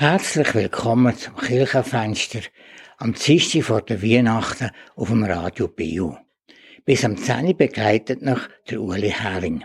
[0.00, 2.42] Herzlich willkommen zum Kirchenfenster
[2.98, 6.16] am Dienstag vor der Weihnachten auf dem Radio Bio.
[6.84, 9.64] Bis am 10 begleitet noch der Uli Hering.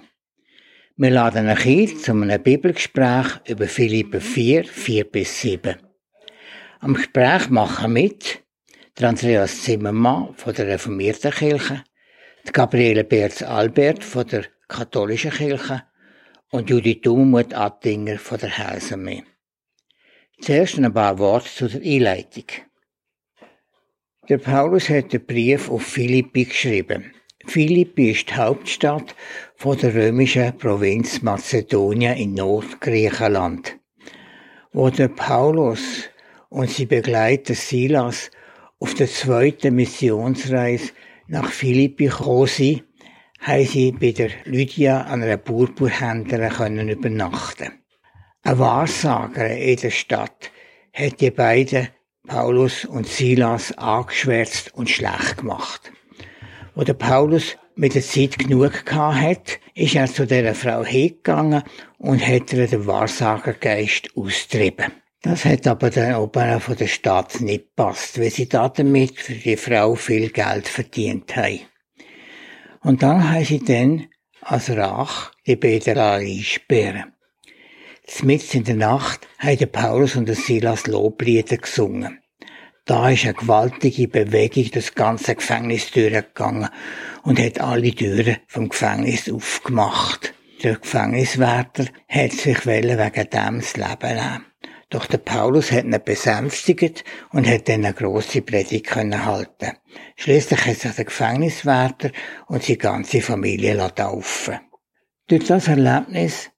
[0.98, 5.76] Wir laden euch ein zu einem Bibelgespräch über Philippe 4, 4 bis 7.
[6.80, 8.42] Am Gespräch machen mit
[8.98, 11.84] der Andreas Zimmermann von der Reformierten Kirche,
[12.48, 15.84] die Gabriele Berz Albert von der Katholischen Kirche
[16.50, 19.26] und Judith Dumut Attinger von der Heilsarmee.
[20.44, 22.44] Zuerst ein paar Worte zu der Einleitung.
[24.28, 27.14] Der Paulus hat den Brief auf Philippi geschrieben.
[27.46, 29.16] Philippi ist die Hauptstadt
[29.56, 33.78] von der römischen Provinz Mazedonien in Nordgriechenland.
[34.74, 36.10] Wo der Paulus
[36.50, 38.30] und sie Begleiter Silas
[38.80, 40.92] auf der zweiten Missionsreise
[41.28, 42.84] nach Philippi gekommen sind,
[43.40, 47.83] haben sie bei der Lydia an einer Purpurhändlerin übernachten
[48.44, 50.52] ein Wahrsager in der Stadt
[50.94, 51.88] hat die beiden,
[52.28, 55.92] Paulus und Silas, angeschwärzt und schlecht gemacht.
[56.76, 61.64] Wo der Paulus mit der Zeit genug gehabt hat, ist er zu dieser Frau hingegangen
[61.98, 64.92] und hat ihr den Wahrsagergeist austrieben.
[65.22, 69.56] Das hat aber den Oberen von der Stadt nicht gepasst, weil sie damit für die
[69.56, 71.62] Frau viel Geld verdient haben.
[72.82, 74.08] Und dann haben sie dann
[74.42, 77.13] als Rach die Beterei sperren.
[78.24, 82.20] Mitten in der Nacht haben Paulus und Silas Loblieder gesungen.
[82.86, 86.70] Da ist eine gewaltige Bewegung das ganze Gefängnis durchgegangen
[87.24, 90.34] und hat alle Türen vom Gefängnis aufgemacht.
[90.64, 94.46] Der Gefängniswärter hat sich wegen dem das Leben nehmen.
[94.90, 99.78] Doch der Paulus hat ihn besänftigt und hat dann eine grosse Predigt können halten.
[100.18, 102.12] Schließlich hat sich der Gefängniswärter
[102.48, 104.60] und seine ganze Familie taufen
[105.28, 106.53] Durch das Erlebnis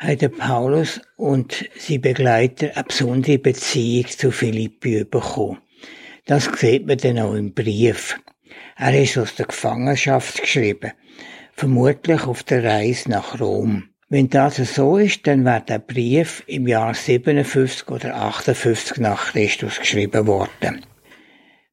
[0.00, 5.58] haben Paulus und sie Begleiter eine besondere Beziehung zu Philippi bekommen.
[6.24, 8.18] Das sieht man dann auch im Brief.
[8.76, 10.92] Er ist aus der Gefangenschaft geschrieben,
[11.52, 13.90] vermutlich auf der Reise nach Rom.
[14.08, 19.78] Wenn das so ist, dann wird der Brief im Jahr 57 oder 58 nach Christus
[19.78, 20.84] geschrieben worden.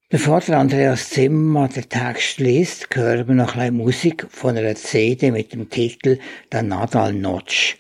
[0.10, 5.32] Bevor der Andreas Zimmer den Text liest, hören wir noch ein Musik von einer CD
[5.32, 6.20] mit dem Titel
[6.52, 7.78] Der Nadal Notch.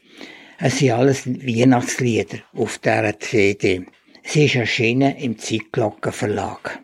[0.60, 3.86] Es sind alles Weihnachtslieder auf dieser CD.
[4.24, 6.80] Sie ist erschienen im Zeitglocken Verlag.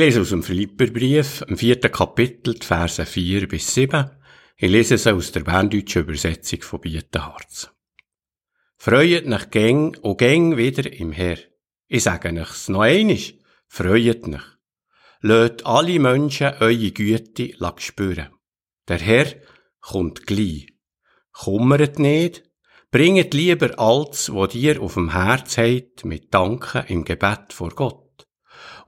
[0.00, 4.10] Ich lese aus dem Philipperbrief, im vierten Kapitel, die Verse 4 bis 7.
[4.56, 7.70] Ich lese es aus der berndeutschen Übersetzung von Bietenharz.
[8.78, 11.36] Freuet nach gäng und gäng wieder im Herr.
[11.86, 13.34] Ich sage euch's noch einisch.
[13.68, 14.56] Freuet nach.
[15.20, 18.30] Löt alle Menschen eure Güte spüren.
[18.88, 19.26] Der Herr
[19.80, 20.68] kommt gleich.
[21.30, 22.44] Kummert nicht.
[22.90, 28.09] Bringet lieber alles, was ihr auf dem Herz habt, mit Danken im Gebet vor Gott.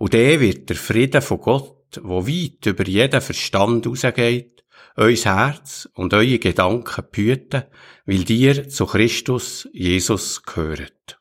[0.02, 4.64] Und der wird der Frieden von Gott, wo weit über jeden Verstand rausgeht,
[4.96, 7.66] euer Herz und eure Gedanken behüten,
[8.04, 11.20] weil dir zu Christus Jesus gehört.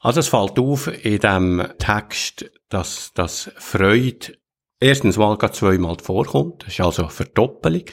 [0.00, 4.36] Also es fällt auf in dem Text, dass das Freude
[4.78, 6.64] erstens mal gerade zweimal vorkommt.
[6.64, 7.84] Das ist also eine Verdoppelung.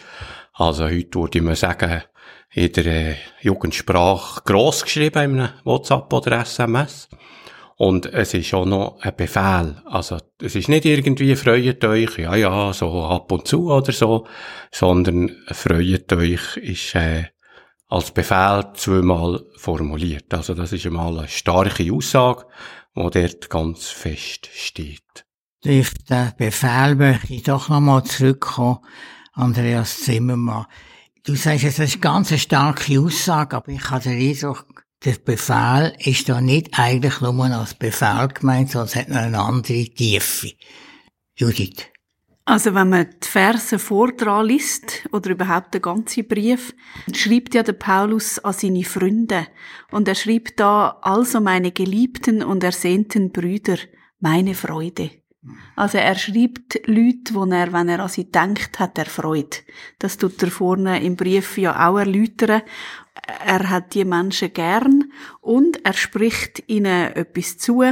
[0.51, 2.03] Also heute würde man sagen,
[2.51, 7.07] in der äh, Jugendsprache gross geschrieben in einem WhatsApp oder SMS.
[7.81, 9.81] Und es ist auch noch ein Befehl.
[9.85, 14.27] Also, es ist nicht irgendwie freut euch, ja, ja, so ab und zu oder so,
[14.69, 17.27] sondern freut euch ist, äh,
[17.87, 20.33] als Befehl zweimal formuliert.
[20.33, 22.47] Also, das ist einmal eine starke Aussage,
[22.95, 25.25] wo dort ganz fest steht.
[25.65, 28.79] Auf den Befehl möchte ich doch nochmal zurückkommen,
[29.31, 30.65] Andreas Zimmermann.
[31.23, 35.93] Du sagst, es ist ganz eine starke Aussage, aber ich habe den Eindruck, der Befehl
[35.99, 40.51] ist da nicht eigentlich nur als Befehl gemeint, sondern es hat noch eine andere Tiefe.
[41.35, 41.85] Judith.
[42.43, 46.73] Also wenn man die Verse vordran liest oder überhaupt den ganzen Brief,
[47.13, 49.45] schreibt ja der Paulus an seine Freunde
[49.91, 53.77] und er schreibt da also meine geliebten und ersehnten Brüder,
[54.19, 55.11] meine Freude.
[55.75, 59.57] Also er schreibt Leute, wo er, wenn er an sie denkt, hat er Freude.
[59.99, 62.63] Das tut er vorne im Brief ja auch erläutern
[63.45, 65.11] er hat die Menschen gern
[65.41, 67.83] und er spricht ihnen etwas zu.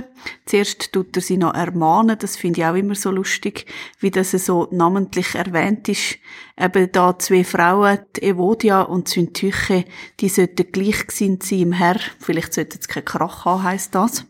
[0.45, 3.65] Zuerst tut er sie noch ermahnen, das finde ich auch immer so lustig,
[3.99, 6.17] wie das so namentlich erwähnt ist.
[6.59, 9.85] Eben da zwei Frauen, die Evodia und Syntyche,
[10.19, 11.99] die sollten gleich sein im Herr.
[12.19, 14.25] Vielleicht sollten sie keinen Krach haben, heisst das.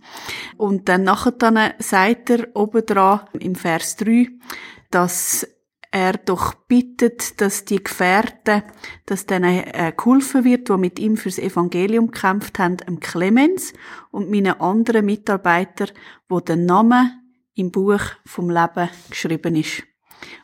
[0.57, 4.27] Und dann nachher dann sagt er oben dran im Vers 3,
[4.91, 5.47] dass
[5.97, 8.63] er doch bittet, dass die Gefährten,
[9.05, 13.73] dass denen äh, geholfen wird, die mit ihm fürs Evangelium gekämpft haben, dem Clemens
[14.11, 15.87] und meinen anderen Mitarbeiter,
[16.29, 17.13] wo der Name
[17.55, 19.83] im Buch vom Leben geschrieben ist.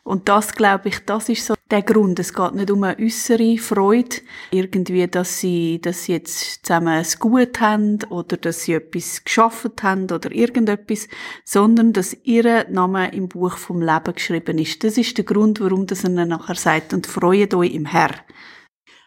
[0.04, 2.20] Und das, glaube ich, das ist so der Grund.
[2.20, 4.18] Es geht nicht um eine äußere Freude,
[4.52, 9.72] irgendwie, dass sie, dass sie jetzt zusammen es gut haben oder dass sie etwas geschaffen
[9.82, 11.08] haben oder irgendetwas,
[11.44, 14.84] sondern dass ihr Name im Buch vom Leben geschrieben ist.
[14.84, 18.12] Das ist der Grund, warum das er nachher sagt, und freut euch im Herr.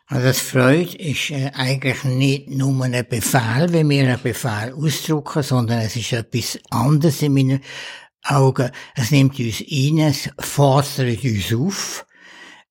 [0.08, 5.80] Also Freude ist äh, eigentlich nicht nur ein Befehl, wenn wir einen Befehl ausdrucken, sondern
[5.80, 7.58] es ist etwas anderes in meiner
[8.28, 8.70] Augen.
[8.94, 12.06] Es nimmt uns ein, es fordert uns auf,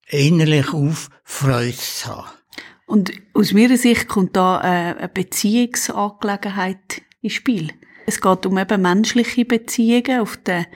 [0.08, 2.30] innerlich auf, Freude zu haben.
[2.88, 7.72] Und aus meiner Sicht kommt da äh, eine Beziehungsangelegenheit ins Spiel.
[8.06, 10.68] Es geht um eben menschliche Beziehungen auf der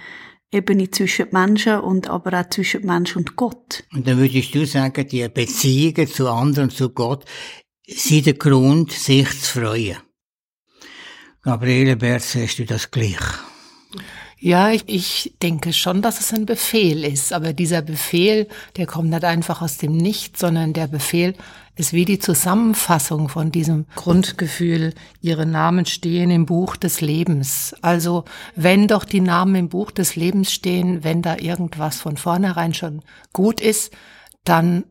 [0.51, 3.83] Ebene zwischen Menschen und aber auch zwischen Mensch und Gott.
[3.93, 7.25] Und dann würdest du sagen, die Beziehungen zu anderen, zu Gott,
[7.87, 9.97] sind der Grund, sich zu freuen.
[11.43, 13.19] Gabriele Berz, hast du das gleich?
[14.41, 17.33] Ja, ich, ich denke schon, dass es ein Befehl ist.
[17.33, 18.47] Aber dieser Befehl,
[18.77, 21.35] der kommt nicht einfach aus dem Nichts, sondern der Befehl
[21.75, 27.75] ist wie die Zusammenfassung von diesem Grundgefühl, ihre Namen stehen im Buch des Lebens.
[27.81, 28.25] Also
[28.55, 33.01] wenn doch die Namen im Buch des Lebens stehen, wenn da irgendwas von vornherein schon
[33.33, 33.93] gut ist,
[34.45, 34.83] dann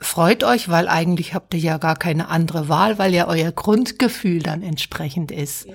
[0.00, 4.40] freut euch, weil eigentlich habt ihr ja gar keine andere Wahl, weil ja euer Grundgefühl
[4.40, 5.66] dann entsprechend ist.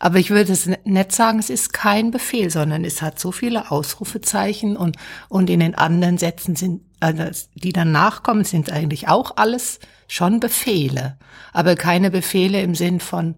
[0.00, 3.70] Aber ich würde es nicht sagen, es ist kein Befehl, sondern es hat so viele
[3.70, 4.96] Ausrufezeichen und,
[5.28, 9.78] und in den anderen Sätzen sind, also die dann nachkommen, sind eigentlich auch alles
[10.08, 11.16] schon Befehle.
[11.52, 13.36] Aber keine Befehle im Sinn von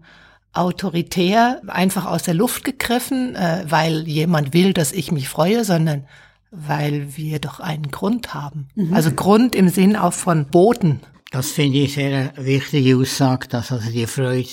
[0.53, 6.05] autoritär, einfach aus der Luft gegriffen, äh, weil jemand will, dass ich mich freue, sondern
[6.51, 8.69] weil wir doch einen Grund haben.
[8.75, 8.93] Mhm.
[8.93, 11.01] Also Grund im Sinn auch von Boden.
[11.31, 14.47] Das finde ich sehr eine wichtige Aussage, dass also die Freude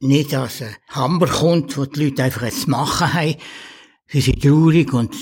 [0.00, 3.34] nicht als ein Hammer kommt, wo die Leute einfach jetzt machen haben.
[4.12, 5.14] Sie sind traurig und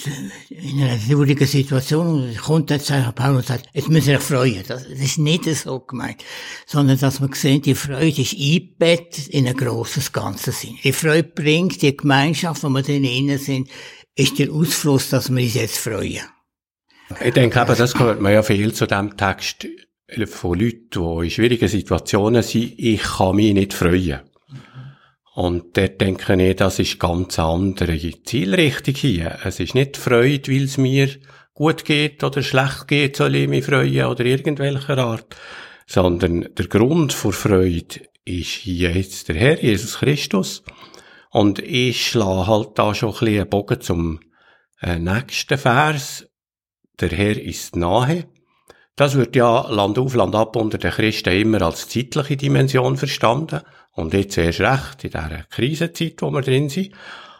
[0.48, 4.64] in einer traurigen Situation und kommt jetzt einfach Paulus und sagt, jetzt müssen wir freuen.
[4.66, 6.24] Das, ist nicht so gemeint.
[6.64, 10.66] Sondern, dass man sieht, die Freude ist eingebettet in ein grosses Ganzes.
[10.82, 13.68] Die Freude bringt die Gemeinschaft, wo wir drinnen sind,
[14.18, 16.24] ist der Ausfluss, dass wir uns jetzt freuen.
[17.24, 19.66] Ich denke eben, das gehört man ja viel zu dem Text
[20.26, 22.74] von Leuten, die in schwierigen Situationen sind.
[22.76, 24.20] Ich kann mich nicht freuen.
[25.34, 29.38] Und dort denke ich, das ist ganz andere Zielrichtung hier.
[29.44, 31.08] Es ist nicht Freude, weil es mir
[31.54, 35.36] gut geht oder schlecht geht, soll ich mich freuen oder irgendwelcher Art.
[35.86, 40.64] Sondern der Grund für Freude ist jetzt der Herr Jesus Christus.
[41.38, 44.18] Und ich schlage halt da schon ein bisschen einen Bogen zum
[44.82, 46.26] äh, nächsten Vers.
[46.98, 48.24] Der Herr ist nahe.
[48.96, 53.60] Das wird ja Land auf, Land ab unter den Christen immer als zeitliche Dimension verstanden.
[53.92, 56.92] Und jetzt erst recht in dieser Krisenzeit, wo wir drin sind.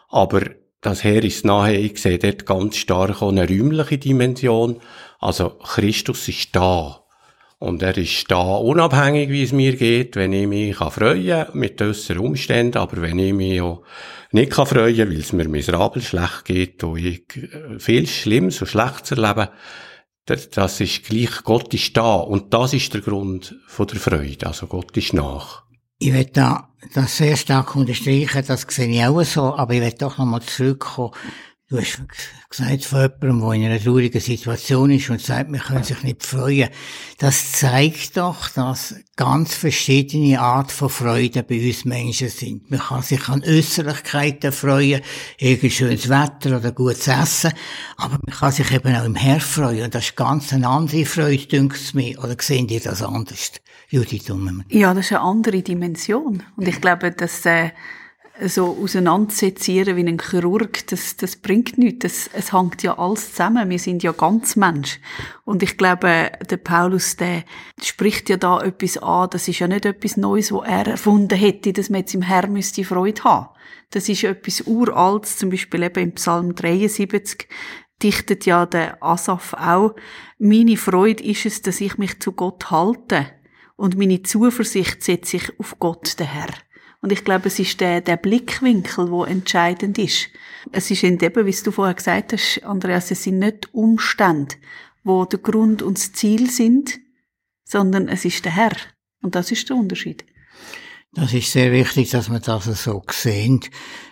[0.07, 0.43] Aber
[0.79, 4.79] das Herr ist nahe, ich sehe dort ganz stark auch eine räumliche Dimension.
[5.19, 7.03] Also Christus ist da.
[7.59, 11.81] Und er ist da unabhängig, wie es mir geht, wenn ich mich kann freuen mit
[11.81, 13.83] äußeren Umständen, aber wenn ich mich auch
[14.31, 18.67] nicht kann freuen, weil es mir miserabel schlecht geht und ich äh, viel Schlimmes und
[18.67, 19.49] Schlechtes erlebe,
[20.25, 22.15] das ist gleich, Gott ist da.
[22.15, 24.45] Und das ist der Grund von der Freude.
[24.45, 25.63] Also Gott ist nach.
[25.97, 29.93] Ich will da das sehr stark unterstreichen, das sehe ich auch so, aber ich will
[29.99, 31.11] doch nochmal zurückkommen
[31.71, 32.01] Du hast
[32.49, 36.25] gesagt von jemandem, der in einer traurigen Situation ist und sagt, wir können sich nicht
[36.25, 36.69] freuen.
[37.19, 42.71] Das zeigt doch, dass ganz verschiedene Art von Freude bei uns Menschen sind.
[42.71, 45.01] Man kann sich an Äußerlichkeiten freuen,
[45.37, 47.51] irgendein schönes Wetter oder gutes Essen,
[47.97, 51.05] aber man kann sich eben auch im Herz freuen und das ist ganz eine andere
[51.05, 52.17] Freude, dünkt es mir.
[52.17, 53.51] Oder sehen ihr das anders,
[53.89, 54.65] Judith Dummermann?
[54.69, 56.41] Ja, das ist eine andere Dimension.
[56.55, 57.69] Und ich glaube, dass äh,
[58.47, 61.99] so auseinandersetzen wie ein Chirurg, das, das bringt nichts.
[61.99, 63.69] Das, es hängt ja alles zusammen.
[63.69, 64.99] Wir sind ja ganz Mensch.
[65.45, 67.43] Und ich glaube, der Paulus, der
[67.81, 69.29] spricht ja da etwas an.
[69.31, 72.47] Das ist ja nicht etwas Neues, was er erfunden hätte, dass man jetzt im Herr
[72.47, 73.49] müsste Freude haben.
[73.91, 77.47] Das ist etwas Uraltes, zum Beispiel eben im Psalm 73
[78.01, 79.95] dichtet ja der Asaf auch.
[80.37, 83.27] Meine Freude ist es, dass ich mich zu Gott halte.
[83.75, 86.53] Und meine Zuversicht setze ich auf Gott, den Herr.
[87.01, 90.27] Und ich glaube, es ist der, der Blickwinkel, wo entscheidend ist.
[90.71, 94.55] Es ist eben, wie du vorher gesagt hast, Andreas, es sind nicht Umstände,
[95.03, 96.99] wo der Grund und das Ziel sind,
[97.63, 98.75] sondern es ist der Herr.
[99.21, 100.25] Und das ist der Unterschied.
[101.13, 103.61] Das ist sehr wichtig, dass man das so sehen.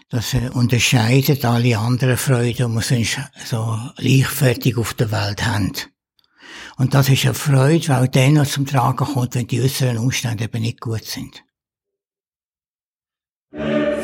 [0.10, 5.74] Das unterscheidet alle anderen Freuden, die wir so leichtfertig auf der Welt haben.
[6.77, 10.46] Und das ist eine Freude, auch dann noch zum Tragen kommt, wenn die äußeren Umstände
[10.46, 11.44] eben nicht gut sind.
[13.54, 13.97] Amen.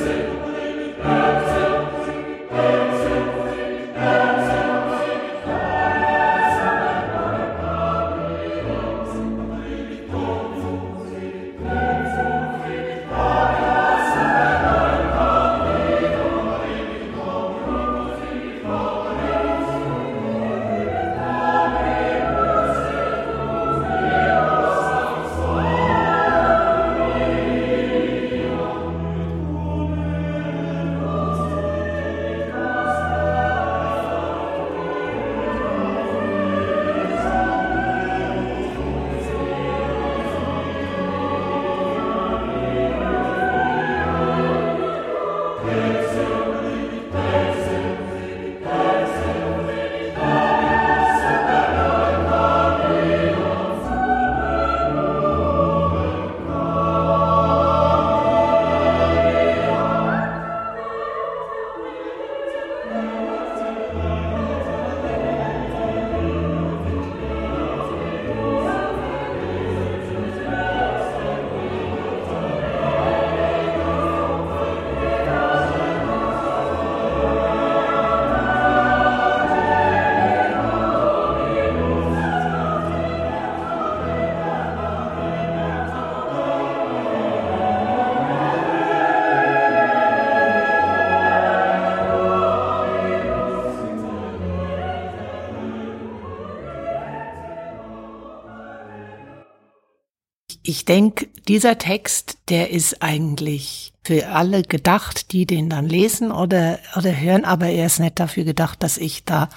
[100.83, 106.77] Ich denke, dieser Text, der ist eigentlich für alle gedacht, die den dann lesen oder,
[106.97, 109.47] oder hören, aber er ist nicht dafür gedacht, dass ich da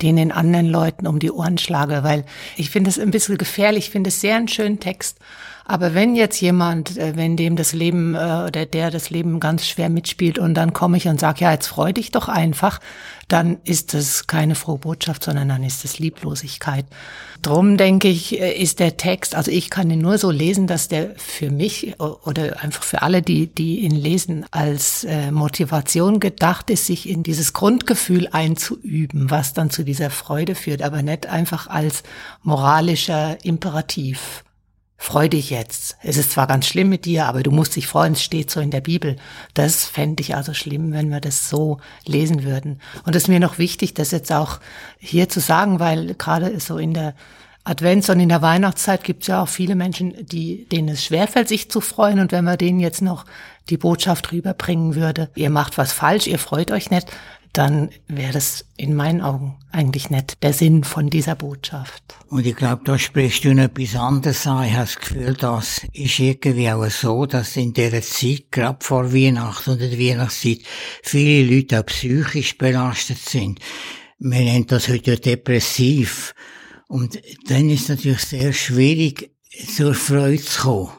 [0.00, 2.24] den den anderen Leuten um die Ohren schlage, weil
[2.56, 5.18] ich finde es ein bisschen gefährlich, ich finde es sehr einen schönen Text,
[5.68, 9.66] aber wenn jetzt jemand, äh, wenn dem das Leben äh, oder der das Leben ganz
[9.66, 12.80] schwer mitspielt und dann komme ich und sage, ja, jetzt freu dich doch einfach,
[13.26, 16.86] dann ist das keine frohe Botschaft, sondern dann ist es Lieblosigkeit.
[17.42, 20.86] Drum denke ich, äh, ist der Text, also ich kann ihn nur so lesen, dass
[20.86, 26.86] der für mich oder einfach für alle, die, die ihn lesen, als Motivation gedacht ist,
[26.86, 32.04] sich in dieses Grundgefühl einzuüben, was dann zu dieser Freude führt, aber nicht einfach als
[32.42, 34.44] moralischer Imperativ.
[34.98, 35.96] Freu dich jetzt.
[36.02, 38.60] Es ist zwar ganz schlimm mit dir, aber du musst dich freuen, es steht so
[38.60, 39.16] in der Bibel.
[39.52, 42.80] Das fände ich also schlimm, wenn wir das so lesen würden.
[43.04, 44.58] Und es ist mir noch wichtig, das jetzt auch
[44.98, 47.14] hier zu sagen, weil gerade so in der
[47.66, 51.48] Advents- und in der Weihnachtszeit gibt es ja auch viele Menschen, die, denen es schwerfällt,
[51.48, 52.20] sich zu freuen.
[52.20, 53.26] Und wenn man denen jetzt noch
[53.68, 57.08] die Botschaft rüberbringen würde, ihr macht was falsch, ihr freut euch nicht,
[57.52, 62.02] dann wäre das in meinen Augen eigentlich nicht der Sinn von dieser Botschaft.
[62.28, 64.64] Und ich glaube, da sprichst du noch etwas anderes an.
[64.64, 69.12] Ich habe das Gefühl, das ist irgendwie auch so, dass in dieser Zeit, gerade vor
[69.12, 70.60] Weihnachten und der Weihnachtszeit,
[71.02, 73.60] viele Leute auch psychisch belastet sind.
[74.18, 76.34] Wir nennen das heute depressiv.
[76.88, 79.30] Und dann ist es natürlich sehr schwierig,
[79.74, 80.92] zur Freude zu kommen.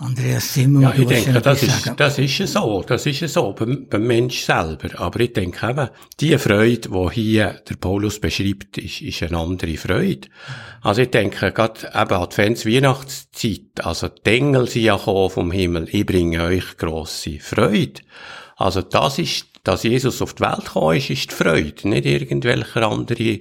[0.00, 4.06] Andreas Simon, ja, ich denke, das ist, das ist so, das ist so beim, beim
[4.06, 5.00] Mensch selber.
[5.00, 5.88] Aber ich denke eben,
[6.20, 10.28] die Freude, die hier der Paulus beschreibt, ist, ist eine andere Freude.
[10.82, 16.06] Also ich denke, gerade eben Advents Weihnachtszeit, also die Engel sind ja vom Himmel, ich
[16.06, 18.00] bringe euch grosse Freude.
[18.56, 22.86] Also das ist dass Jesus auf die Welt gekommen ist, ist die Freude, nicht irgendwelche
[22.86, 23.40] andere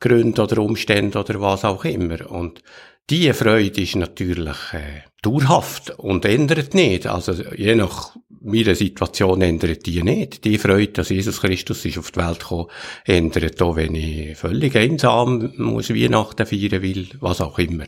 [0.00, 2.28] Gründe oder Umstände oder was auch immer.
[2.28, 2.60] Und
[3.08, 7.06] diese Freude ist natürlich äh, dauerhaft und ändert nicht.
[7.06, 10.44] Also je nach meiner Situation ändert die nicht.
[10.44, 12.66] Die Freude, dass Jesus Christus ist auf die Welt gekommen,
[13.04, 17.86] ändert auch, wenn ich völlig einsam muss Weihnachten feiern will, was auch immer.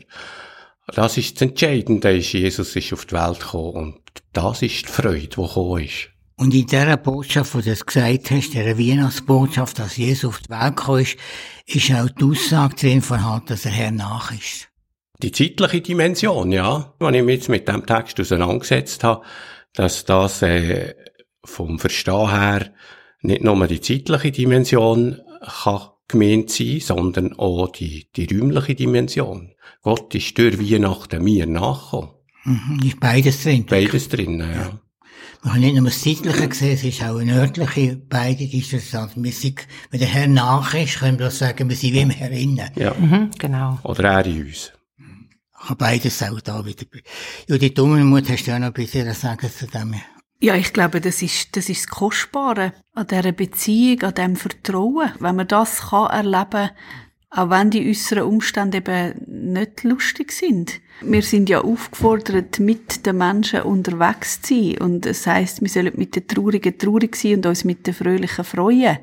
[0.87, 3.99] Das ist das Entscheidende, ist, Jesus ist auf die Welt gekommen und
[4.33, 6.09] das ist die Freude, die gekommen ist.
[6.35, 10.75] Und in dieser Botschaft, die du gesagt hast, dieser Weihnachtsbotschaft, dass Jesus auf die Welt
[10.75, 11.17] gekommen ist,
[11.65, 14.67] ist auch die Aussage drin vorhanden, dass er Herr nach ist.
[15.23, 16.93] Die zeitliche Dimension, ja.
[16.99, 19.25] Wenn ich mich jetzt mit dem Text auseinandergesetzt habe,
[19.73, 20.95] dass das äh,
[21.45, 22.73] vom Verstehen her
[23.21, 25.21] nicht nur die zeitliche Dimension
[25.63, 29.53] kann gemeint sein, sondern auch die, die räumliche Dimension.
[29.81, 32.09] Gott ist durch Weihnachten mir nachgekommen.
[32.43, 33.65] Mhm, ist beides drin.
[33.65, 34.51] Beides drin, ja.
[34.51, 34.79] ja.
[35.41, 39.13] Man kann nicht nur das Zeitliche sehen, es ist auch eine örtliche, beide Distanz.
[39.15, 42.31] Wir sind, wenn der Herr nach ist, können wir sagen, wir sind wie im Herr
[42.31, 42.69] innen.
[42.75, 42.93] Ja.
[42.93, 43.79] Mhm, genau.
[43.83, 44.73] Oder er in uns.
[45.63, 46.85] Habe beides auch da wieder.
[47.47, 49.95] Ja, die Dummelmut hast du ja noch ein bisschen sagen zu dem.
[50.39, 55.11] Ja, ich glaube, das ist, das ist das Kostbare an dieser Beziehung, an diesem Vertrauen.
[55.19, 56.71] Wenn man das kann erleben
[57.35, 60.79] auch wenn die äußeren Umstände eben nicht lustig sind.
[61.01, 64.77] Wir sind ja aufgefordert, mit den Menschen unterwegs zu sein.
[64.77, 68.45] Und das heisst, wir sollen mit den Traurigen traurig sein und uns mit den Fröhlichen
[68.45, 68.99] freuen.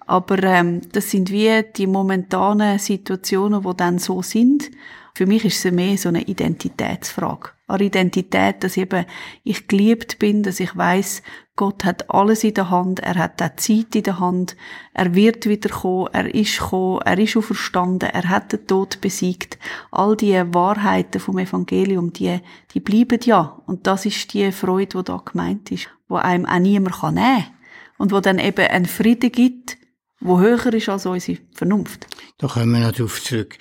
[0.00, 4.70] Aber ähm, das sind wie die momentanen Situationen, die dann so sind.
[5.14, 7.50] Für mich ist es mehr so eine Identitätsfrage.
[7.66, 9.04] Eine Identität, dass eben
[9.44, 11.22] ich geliebt bin, dass ich weiß,
[11.54, 14.56] Gott hat alles in der Hand, er hat auch Zeit in der Hand,
[14.94, 19.58] er wird wiederkommen, er ist gekommen, er ist auferstanden, er hat den Tod besiegt.
[19.90, 22.40] All die Wahrheiten vom Evangelium, die,
[22.72, 23.60] die bleiben ja.
[23.66, 27.44] Und das ist die Freude, die da gemeint ist, wo einem auch niemand kann nehmen
[27.44, 27.54] kann.
[27.98, 29.76] Und wo dann eben ein Frieden gibt,
[30.20, 32.06] wo höher ist als unsere Vernunft.
[32.38, 33.58] Da kommen wir noch drauf zurück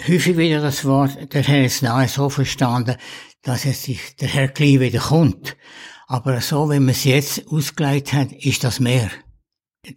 [0.00, 2.96] häufig wieder das Wort, der Herr ist nahe so verstanden,
[3.42, 5.56] dass er sich, der Herr gleich wieder kommt.
[6.06, 9.10] Aber so, wie man es jetzt ausgelegt hat, ist das mehr.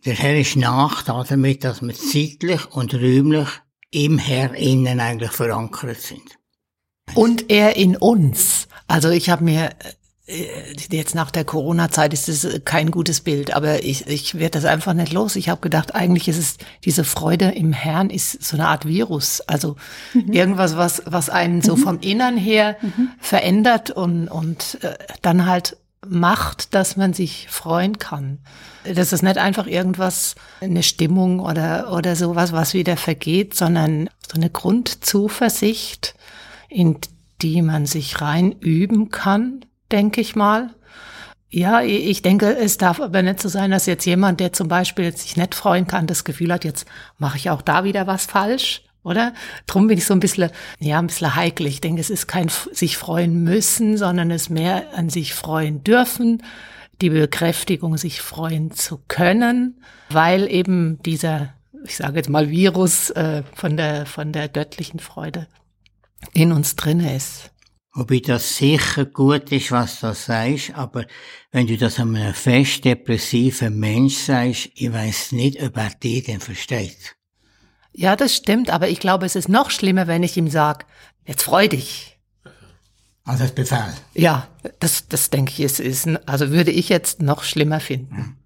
[0.06, 3.50] Der Herr ist nach damit, dass wir zeitlich und räumlich
[3.92, 6.38] im Herr innen eigentlich verankert sind.
[7.14, 8.68] Und er in uns.
[8.88, 9.70] Also ich habe mir
[10.28, 14.94] jetzt nach der Corona-Zeit ist es kein gutes Bild, aber ich, ich werde das einfach
[14.94, 15.36] nicht los.
[15.36, 19.42] Ich habe gedacht, eigentlich ist es diese Freude im Herrn ist so eine Art Virus,
[19.42, 19.76] also
[20.14, 20.34] mhm.
[20.34, 21.82] irgendwas, was was einen so mhm.
[21.82, 23.10] vom Innern her mhm.
[23.20, 28.40] verändert und und äh, dann halt macht, dass man sich freuen kann.
[28.84, 34.38] Das ist nicht einfach irgendwas, eine Stimmung oder oder sowas, was wieder vergeht, sondern so
[34.38, 36.16] eine Grundzuversicht,
[36.68, 36.98] in
[37.44, 40.72] die man sich rein üben kann denke ich mal.
[41.50, 45.16] Ja, ich denke, es darf aber nicht so sein, dass jetzt jemand, der zum Beispiel
[45.16, 46.86] sich nicht freuen kann, das Gefühl hat, jetzt
[47.18, 49.34] mache ich auch da wieder was falsch, oder?
[49.66, 51.66] Drum bin ich so ein bisschen, ja, ein bisschen heikel.
[51.68, 56.44] Ich denke, es ist kein sich freuen müssen, sondern es mehr an sich freuen dürfen,
[57.02, 61.54] die Bekräftigung, sich freuen zu können, weil eben dieser,
[61.86, 65.48] ich sage jetzt mal, Virus äh, von der, von der göttlichen Freude
[66.34, 67.52] in uns drinne ist.
[67.96, 71.06] Wobei das sicher gut ist, was du sagst, aber
[71.52, 76.42] wenn du das einem fest depressiven Mensch sagst, ich weiß nicht, ob er dich denn
[76.42, 77.16] versteht.
[77.94, 80.86] Ja, das stimmt, aber ich glaube, es ist noch schlimmer, wenn ich ihm sage,
[81.26, 82.20] jetzt freu dich.
[83.24, 83.94] Also das Befehl.
[84.14, 88.18] Ja, das, das denke ich, ist, ist, also würde ich jetzt noch schlimmer finden.
[88.18, 88.38] Hm.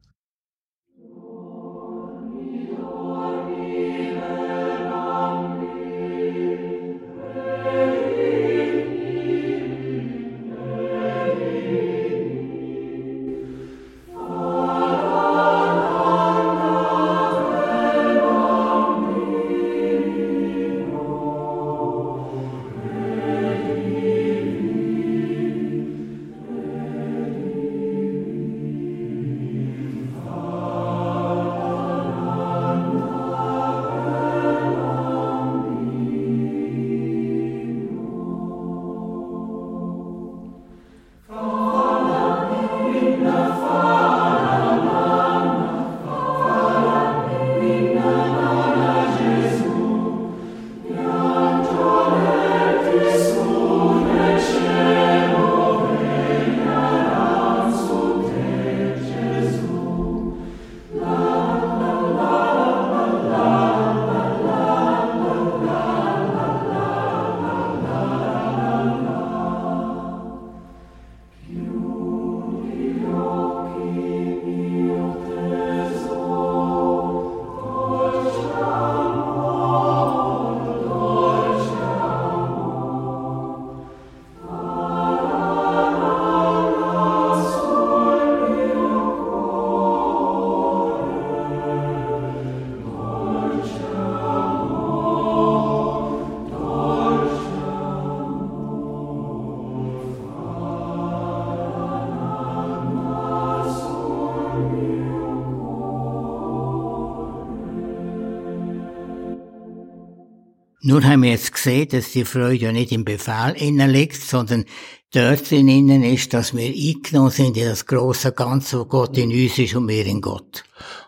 [110.90, 114.66] Nur haben wir jetzt gesehen, dass die Freude ja nicht im Befehl innen liegt, sondern
[115.14, 119.60] dort innen ist, dass wir eingenommen sind in das große Ganze, wo Gott in uns
[119.60, 120.64] ist und wir in Gott.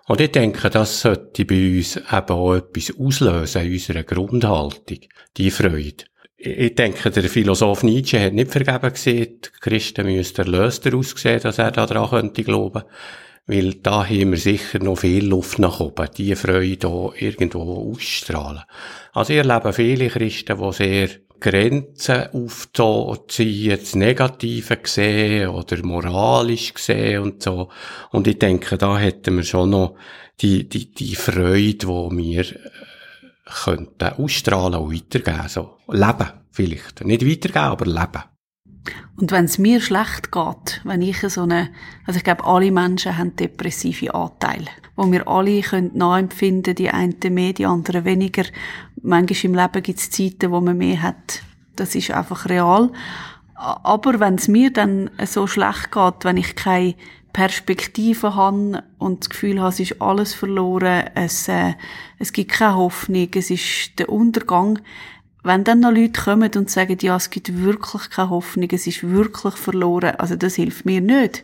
[0.06, 5.00] Und ich denke, das sollte bei uns eben auch etwas auslösen in unserer Grundhaltung,
[5.38, 6.06] die Freude.
[6.38, 11.58] Ich denke, der Philosoph Nietzsche hat nicht vergeben gesehen, die Christen müssten erlöster aussehen, dass
[11.58, 12.84] er daran könnte glauben.
[13.52, 18.62] Weil da haben wir sicher noch viel Luft nach oben, die Freude hier irgendwo ausstrahlen.
[19.12, 27.24] Also ich erlebe viele Christen, die sehr Grenzen aufziehen, das Negative sehen oder moralisch sehen
[27.24, 27.68] und so.
[28.12, 29.96] Und ich denke, da hätten wir schon noch
[30.40, 32.70] die, die, die Freude, die wir äh,
[33.66, 35.50] könnten ausstrahlen und weitergeben.
[35.50, 37.04] So, leben vielleicht.
[37.04, 38.24] Nicht weitergeben, aber leben.
[39.16, 41.70] Und wenn es mir schlecht geht, wenn ich so eine,
[42.06, 44.66] also ich glaube, alle Menschen haben depressive Anteile,
[44.96, 48.44] wo wir alle können nachempfinden, die einen mehr, die anderen weniger.
[49.02, 51.44] Manchmal im Leben gibt es Zeiten, wo man mehr hat.
[51.76, 52.92] Das ist einfach real.
[53.54, 56.96] Aber wenn es mir dann so schlecht geht, wenn ich keine
[57.32, 61.74] Perspektive habe und das Gefühl habe, es ist alles verloren, es, äh,
[62.18, 64.80] es gibt keine Hoffnung, es ist der Untergang,
[65.44, 69.10] wenn dann noch Leute kommen und sagen, ja, es gibt wirklich keine Hoffnung, es ist
[69.10, 71.44] wirklich verloren, also das hilft mir nicht.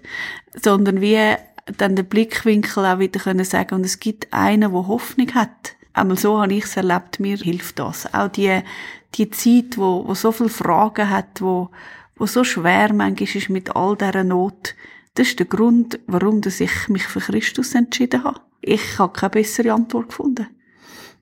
[0.56, 1.36] Sondern wie
[1.78, 5.76] dann den Blickwinkel auch wieder können sagen, und es gibt einen, der Hoffnung hat.
[5.94, 8.14] Einmal so habe ich es erlebt, mir hilft das.
[8.14, 8.62] Auch die,
[9.16, 11.70] die Zeit, wo, wo so viele Fragen hat, wo,
[12.16, 14.76] wo so schwer manchmal ist mit all dieser Not.
[15.16, 18.42] Das ist der Grund, warum dass ich mich für Christus entschieden habe.
[18.62, 20.48] Ich habe keine bessere Antwort gefunden.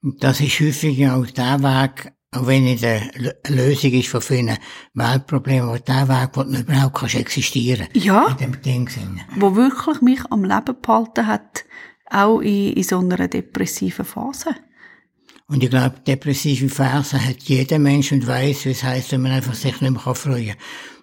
[0.01, 4.57] Das ist häufig auch der Weg, auch wenn es eine Lösung ist von vielen
[4.93, 8.27] Weltproblemen, aber der Weg, wo du überhaupt kannst existieren Ja.
[8.29, 9.21] In dem Ding Sinn.
[9.35, 11.65] Wo wirklich mich am Leben behalten hat,
[12.09, 14.55] auch in, in so einer depressiven Phase.
[15.47, 19.31] Und ich glaube, depressive Phasen hat jeder Mensch und weiß, wie es heisst, wenn man
[19.31, 20.57] einfach sich nicht mehr freuen kann.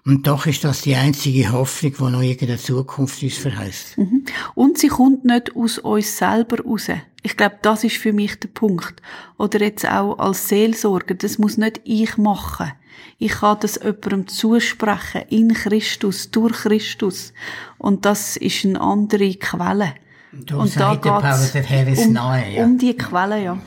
[0.05, 3.99] Und doch ist das die einzige Hoffnung, die noch irgendeine Zukunft uns verheißt.
[3.99, 4.25] Mhm.
[4.55, 6.89] Und sie kommt nicht aus uns selber raus.
[7.23, 9.01] Ich glaube, das ist für mich der Punkt.
[9.39, 12.73] Oder jetzt auch als Seelsorger, das muss nicht ich machen.
[13.19, 17.33] Ich kann das jemandem zusprechen, in Christus, durch Christus.
[17.79, 19.95] Und das ist eine andere Quelle.
[20.33, 23.59] Du und da Herr ist um, um die Quelle, ja.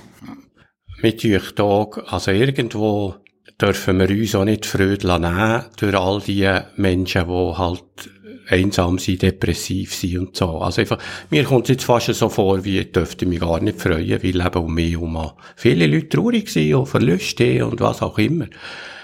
[1.02, 3.16] Mit euch da, also irgendwo
[3.62, 8.10] dürfen wir uns auch nicht Freude nehmen durch all die Menschen, die halt
[8.48, 10.60] einsam sind, depressiv sind und so.
[10.60, 13.82] Also einfach, mir kommt es jetzt fast so vor, wie ich dürfte mich gar nicht
[13.82, 18.18] freuen, weil eben um mich herum viele Leute traurig sind und Verluste und was auch
[18.18, 18.48] immer.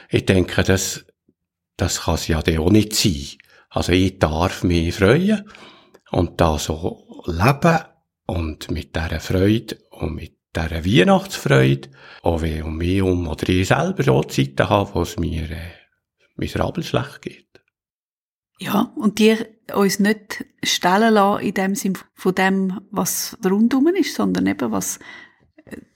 [0.09, 1.05] Ich denke, das,
[1.77, 3.25] das kann es ja auch nicht sein.
[3.69, 5.49] Also ich darf mich freuen
[6.11, 7.79] und da so leben
[8.25, 11.89] und mit dieser Freude und mit dieser Weihnachtsfreude,
[12.23, 15.71] auch wenn um mich herum oder ich selber auch Zeiten habe, wo es mir äh,
[16.35, 17.47] miserabel schlecht geht.
[18.59, 19.37] Ja, und die
[19.73, 24.99] uns nicht stellen lassen in dem Sinn von dem, was rundum ist, sondern eben was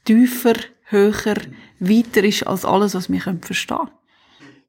[0.06, 1.36] tiefer, höher,
[1.80, 3.92] weiter ist als alles, was wir verstehen können.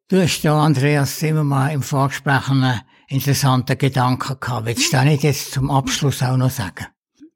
[0.09, 4.67] Du hast da, Andreas Zimmermann, im Vorgespräch einen interessanten Gedanken gehabt.
[4.67, 6.87] Willst du das jetzt zum Abschluss auch noch sagen?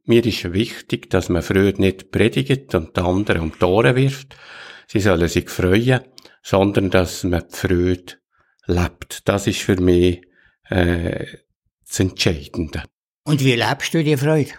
[0.05, 4.37] Mir ist wichtig, dass man Freude nicht predigt und die anderen um die Ohren wirft.
[4.87, 6.01] Sie sollen sich freuen,
[6.43, 8.15] sondern dass man die Freude
[8.67, 9.29] lebt.
[9.29, 10.23] Das ist für mich
[10.69, 11.27] äh,
[11.87, 12.83] das Entscheidende.
[13.25, 14.53] Und wie lebst du die Freude?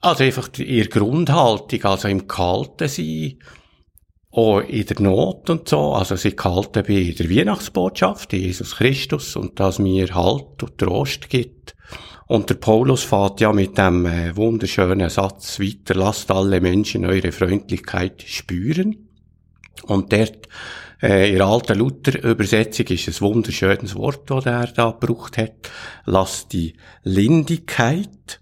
[0.00, 3.38] Also einfach ihre Grundhaltung, also im Kalten sein,
[4.32, 9.60] auch in der Not und so, also sie gehalten bei der Weihnachtsbotschaft, Jesus Christus, und
[9.60, 11.76] dass mir Halt und Trost gibt.
[12.32, 17.30] Und der Paulus fährt ja mit dem äh, wunderschönen Satz weiter, lasst alle Menschen eure
[17.30, 19.10] Freundlichkeit spüren.
[19.82, 20.48] Und dort
[21.02, 25.70] äh, in der alten Luther-Übersetzung ist ein wunderschönes Wort, das er da gebraucht hat.
[26.06, 28.40] Lass die Lindigkeit.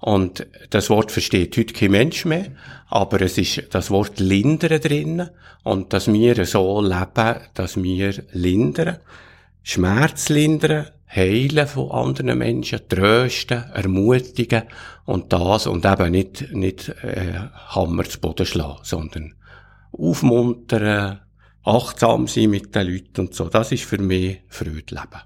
[0.00, 2.48] Und das Wort versteht heute kein Mensch mehr,
[2.88, 5.30] aber es ist das Wort lindern drin
[5.64, 8.98] und dass wir so leben, dass wir lindern,
[9.62, 14.64] Schmerz lindern, heilen von anderen Menschen, trösten, ermutigen
[15.04, 17.34] und das und eben nicht, nicht äh,
[17.68, 19.34] Hammer zu Boden schlagen, sondern
[19.92, 21.20] aufmuntern,
[21.64, 23.48] achtsam sein mit den Leuten und so.
[23.48, 25.22] Das ist für mich Freude leben.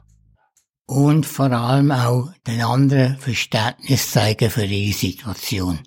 [0.87, 5.81] Und vor allem auch den anderen Verständnis zeigen für ihre Situation.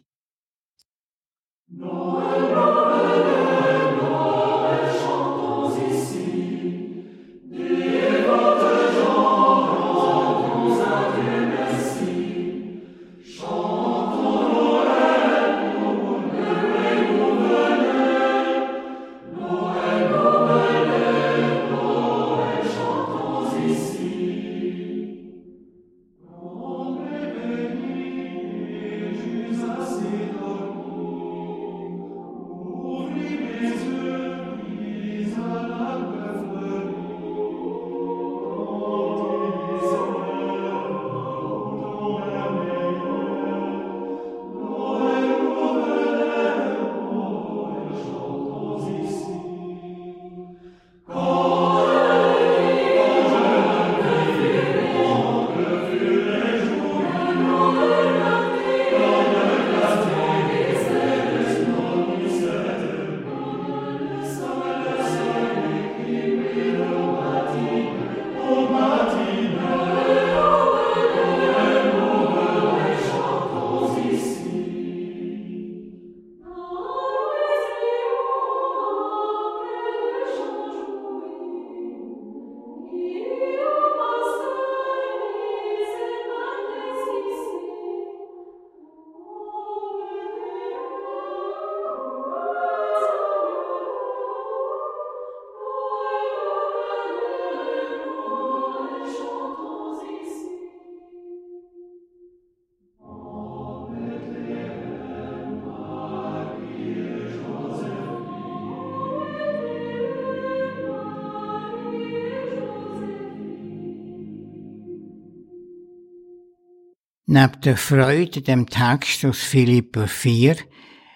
[117.37, 120.55] Neben der Freude, dem Text aus Philipper 4,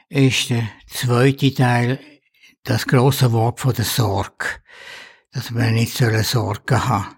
[0.09, 1.97] ist der zweite Teil
[2.65, 4.45] das große Wort von der Sorge.
[5.31, 7.15] Dass wir nicht Sorgen haben.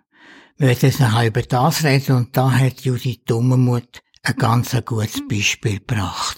[0.57, 5.27] Wir werden jetzt nachher über das reden und da hat Judith Dummermuth ein ganz gutes
[5.27, 6.37] Beispiel gebracht.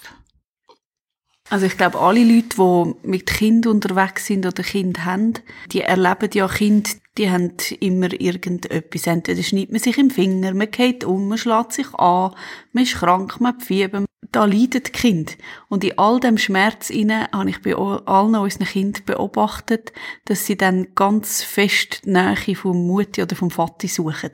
[1.49, 5.33] Also ich glaube, alle Leute, die mit Kind unterwegs sind oder Kind haben,
[5.73, 9.07] die erleben ja Kind, die haben immer irgendetwas.
[9.07, 12.33] Entweder schneidet man sich im Finger, man geht um, man schlägt sich an,
[12.71, 14.05] man ist krank, man Fieber.
[14.31, 15.37] Da leidet das Kind.
[15.69, 19.93] Und in all dem Schmerz inne habe ich bei allen unseren Kindern beobachtet,
[20.25, 24.31] dass sie dann ganz fest die Nähe vom Mutti oder vom Vati suchen.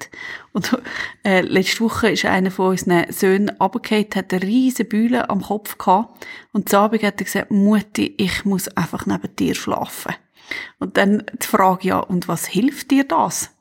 [0.53, 0.79] Und
[1.25, 5.77] äh, letzte Woche ist einer von unseren Söhnen runtergefallen, hat eine riesige Bühle am Kopf
[5.77, 6.25] gehabt.
[6.53, 10.15] Und zu Abend hat er gesagt, Mutti, ich muss einfach neben dir schlafen.
[10.79, 13.51] Und dann die Frage, ja, und was hilft dir das?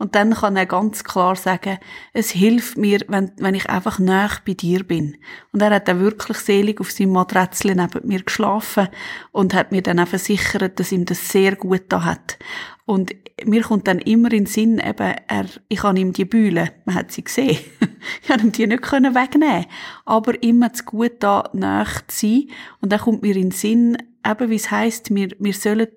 [0.00, 1.78] Und dann kann er ganz klar sagen,
[2.12, 5.16] es hilft mir, wenn, wenn ich einfach nah bei dir bin.
[5.52, 8.88] Und er hat dann wirklich selig auf seinem Matratzel neben mir geschlafen
[9.32, 12.38] und hat mir dann auch versichert, dass ihm das sehr gut da hat.
[12.86, 13.12] Und
[13.44, 16.94] mir kommt dann immer in den Sinn, eben, er, ich habe ihm die Bühle, man
[16.94, 17.58] hat sie gesehen,
[18.22, 19.66] ich habe ihm die nicht können wegnehmen
[20.04, 22.48] aber immer zu gut da nach zu sein.
[22.80, 25.88] Und dann kommt mir in den Sinn, eben wie es heisst, wir, wir sollen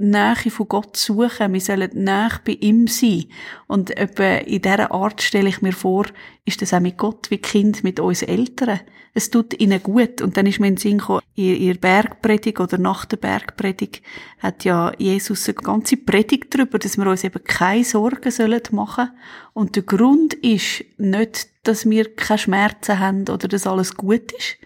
[0.00, 3.26] Nähe von Gott suchen, wir sollen näher bei ihm sein.
[3.66, 6.06] Und etwa in dieser Art stelle ich mir vor,
[6.44, 8.80] ist das auch mit Gott wie Kind mit uns Eltern.
[9.14, 10.20] Es tut ihnen gut.
[10.20, 14.02] Und dann ist mir in den Sinn gekommen, in ihr Bergpredigt oder nach der Bergpredigt
[14.38, 19.10] hat ja Jesus eine ganze Predigt darüber, dass wir uns eben keine Sorgen sollen machen.
[19.54, 24.58] Und der Grund ist nicht, dass wir keine Schmerzen haben oder dass alles gut ist,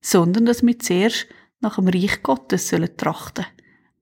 [0.00, 1.26] sondern dass wir zuerst
[1.60, 3.46] nach dem Reich Gottes sollen trachten.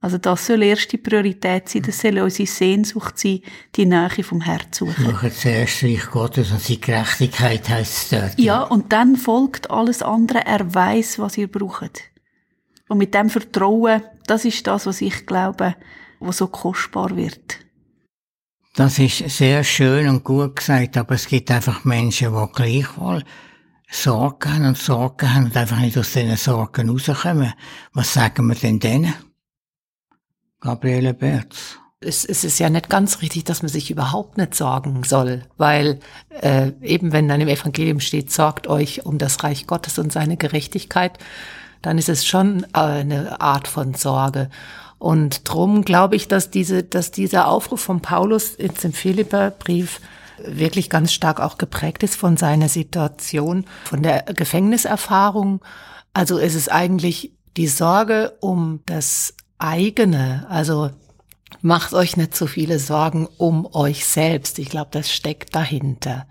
[0.04, 3.40] Also das soll erste Priorität sein, das soll unsere Sehnsucht sein,
[3.74, 5.02] die Nähe vom Herz suchen.
[5.02, 8.38] Suchen zuerst Reich Gottes und seine Gerechtigkeit heisst es dort.
[8.38, 10.44] Ja, und dann folgt alles andere.
[10.44, 12.02] Er weiß, was ihr braucht.
[12.86, 15.74] Und mit dem Vertrauen, das ist das, was ich glaube,
[16.20, 17.60] was so kostbar wird.
[18.76, 23.24] Das ist sehr schön und gut gesagt, aber es gibt einfach Menschen, die gleichwohl
[23.90, 27.54] Sorgen haben und Sorgen haben und einfach nicht aus diesen Sorgen rauskommen.
[27.94, 29.14] Was sagen wir denn denen?
[30.64, 31.76] Gabriele Berz.
[32.00, 36.00] Es, es ist ja nicht ganz richtig, dass man sich überhaupt nicht sorgen soll, weil
[36.40, 40.36] äh, eben wenn dann im Evangelium steht, sorgt euch um das Reich Gottes und seine
[40.36, 41.18] Gerechtigkeit,
[41.82, 44.50] dann ist es schon äh, eine Art von Sorge.
[44.98, 50.00] Und drum glaube ich, dass diese, dass dieser Aufruf von Paulus jetzt im Philipperbrief
[50.38, 55.60] wirklich ganz stark auch geprägt ist von seiner Situation, von der Gefängniserfahrung.
[56.14, 60.46] Also es ist eigentlich die Sorge um das eigene.
[60.48, 60.90] Also
[61.62, 64.58] macht euch nicht so viele Sorgen um euch selbst.
[64.58, 66.26] Ich glaube, das steckt dahinter.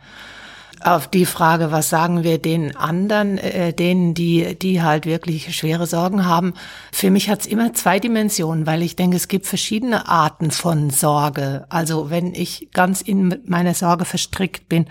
[0.82, 5.88] Auf die Frage, was sagen wir den anderen, äh, denen, die, die halt wirklich schwere
[5.88, 6.54] Sorgen haben,
[6.91, 11.65] für mich hat's immer zwei Dimensionen, weil ich denke, es gibt verschiedene Arten von Sorge.
[11.69, 14.88] Also wenn ich ganz in meiner Sorge verstrickt bin,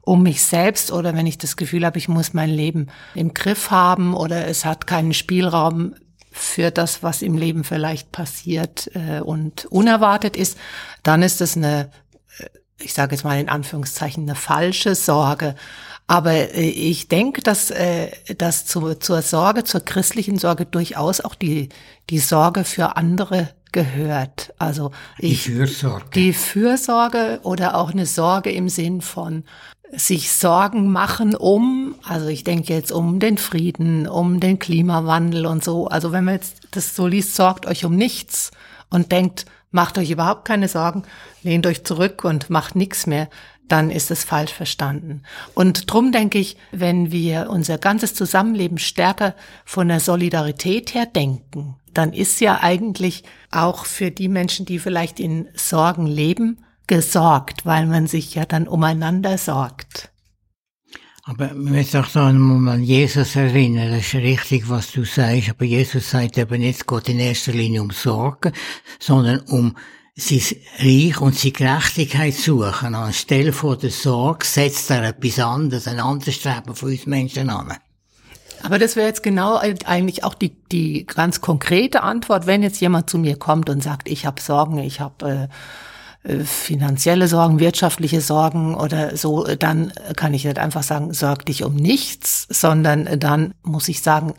[0.00, 3.70] um mich selbst oder wenn ich das Gefühl habe, ich muss mein Leben im Griff
[3.70, 5.94] haben oder es hat keinen Spielraum
[6.36, 10.58] für das, was im Leben vielleicht passiert äh, und unerwartet ist,
[11.04, 11.90] dann ist es eine,
[12.38, 12.46] äh,
[12.80, 15.54] ich sage jetzt mal in Anführungszeichen, eine falsche Sorge.
[16.08, 21.36] Aber äh, ich denke, dass, äh, dass zu, zur Sorge, zur christlichen Sorge durchaus auch
[21.36, 21.68] die,
[22.10, 24.52] die Sorge für andere gehört.
[24.58, 26.10] Also ich, die Fürsorge.
[26.16, 29.44] Die Fürsorge oder auch eine Sorge im Sinn von
[29.96, 35.62] sich Sorgen machen um, also ich denke jetzt um den Frieden, um den Klimawandel und
[35.62, 35.88] so.
[35.88, 38.50] Also wenn man jetzt das so liest, sorgt euch um nichts
[38.90, 41.02] und denkt, macht euch überhaupt keine Sorgen,
[41.42, 43.28] lehnt euch zurück und macht nichts mehr,
[43.68, 45.22] dann ist es falsch verstanden.
[45.54, 51.76] Und drum denke ich, wenn wir unser ganzes Zusammenleben stärker von der Solidarität her denken,
[51.92, 57.86] dann ist ja eigentlich auch für die Menschen, die vielleicht in Sorgen leben, gesorgt, weil
[57.86, 60.10] man sich ja dann umeinander sorgt.
[61.26, 65.64] Aber man muss doch da an Jesus erinnern, das ist richtig, was du sagst, aber
[65.64, 68.52] Jesus sagt eben nicht, geht in erster Linie um Sorgen,
[69.00, 69.74] sondern um
[70.14, 70.42] sein
[70.78, 72.94] Reich und seine Gerechtigkeit suchen.
[72.94, 77.72] Anstelle von der Sorge setzt er etwas anderes, ein anderes Streben von uns Menschen an.
[78.62, 83.08] Aber das wäre jetzt genau eigentlich auch die, die ganz konkrete Antwort, wenn jetzt jemand
[83.08, 85.48] zu mir kommt und sagt, ich habe Sorgen, ich habe...
[85.50, 85.54] Äh,
[86.44, 91.74] finanzielle Sorgen, wirtschaftliche Sorgen oder so, dann kann ich nicht einfach sagen, sorg dich um
[91.74, 94.32] nichts, sondern dann muss ich sagen,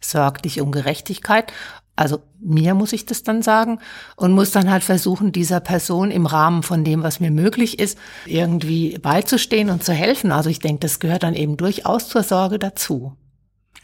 [0.00, 1.52] sorg dich um Gerechtigkeit.
[1.96, 3.78] Also mir muss ich das dann sagen
[4.16, 7.98] und muss dann halt versuchen, dieser Person im Rahmen von dem, was mir möglich ist,
[8.26, 10.32] irgendwie beizustehen und zu helfen.
[10.32, 13.16] Also ich denke, das gehört dann eben durchaus zur Sorge dazu.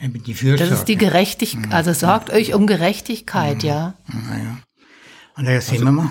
[0.00, 0.70] Die Fürsorge.
[0.70, 1.66] Das ist die Gerechtigkeit.
[1.66, 1.72] Mhm.
[1.72, 3.68] Also sorgt euch um Gerechtigkeit, mhm.
[3.68, 3.94] ja.
[4.06, 4.58] Naja.
[5.36, 6.10] Und da sind wir mal.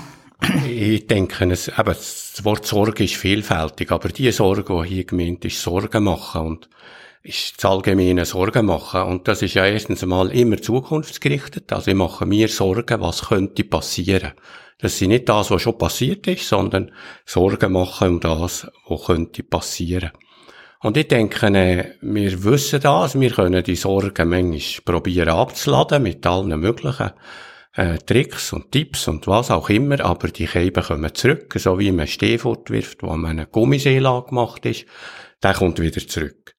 [0.68, 5.44] Ich denke, es, eben, das Wort Sorge ist vielfältig, aber die Sorge, die hier gemeint
[5.44, 6.70] ist, Sorgen machen und
[7.24, 9.02] ist das allgemeine Sorgen machen.
[9.02, 11.72] Und das ist ja erstens einmal immer zukunftsgerichtet.
[11.74, 14.32] Also ich mache mir Sorgen, was könnte passieren.
[14.78, 16.92] Das ist nicht das, was schon passiert ist, sondern
[17.26, 20.12] Sorgen machen um das, was könnte passieren.
[20.82, 26.26] Und ich denke, äh, wir wissen das, wir können die Sorgen manchmal probieren abzuladen mit
[26.26, 27.12] allen möglichen
[27.80, 31.94] äh, Tricks und Tipps und was auch immer, aber die Käben kommen zurück, so wie
[31.94, 34.86] man Stehfurt wirft, wo man eine Gummiseelage gemacht ist,
[35.42, 36.58] der kommt wieder zurück.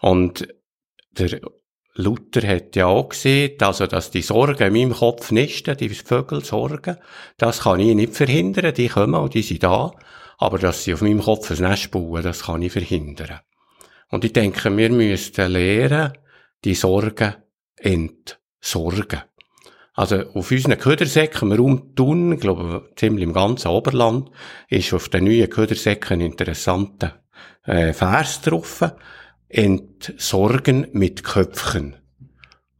[0.00, 0.46] Und
[1.12, 1.40] der
[1.94, 6.44] Luther hat ja auch gesehen, also, dass die Sorgen in meinem Kopf nisten, die Vögel
[6.44, 6.98] Sorgen,
[7.38, 9.92] das kann ich nicht verhindern, die kommen und die sind da,
[10.36, 13.40] aber dass sie auf meinem Kopf ein Nest bauen, das kann ich verhindern.
[14.10, 16.12] Und ich denke, wir müssten lernen,
[16.62, 17.36] die Sorgen
[17.76, 19.22] entsorgen.
[19.98, 24.30] Also auf unseren Ködersäcken, wir umtun, ich glaube, ziemlich im ganzen Oberland,
[24.68, 27.24] ist auf den neuen Ködersäcken ein interessanter
[27.64, 28.84] äh, Vers drauf.
[29.48, 31.96] Entsorgen mit Köpfchen.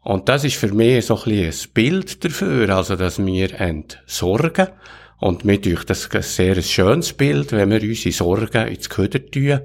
[0.01, 4.69] Und das ist für mich so ein, bisschen ein Bild dafür, also dass wir entsorgen.
[5.19, 9.63] Und mir durch das ein sehr schönes Bild, wenn wir unsere Sorgen ins Köder tun.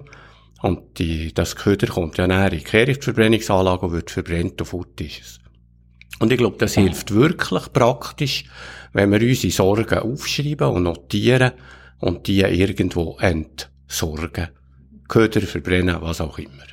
[0.64, 5.00] Und die, das Köder kommt ja näher in die Kehrichtverbrennungsanlage und wird verbrennt und fort
[5.02, 5.43] ist es.
[6.20, 8.46] Und ich glaube, das hilft wirklich praktisch,
[8.94, 11.52] wenn wir unsere Sorgen aufschreiben und notieren
[12.00, 14.50] und die irgendwo entsorgen.
[15.08, 16.64] Köder verbrennen, was auch immer.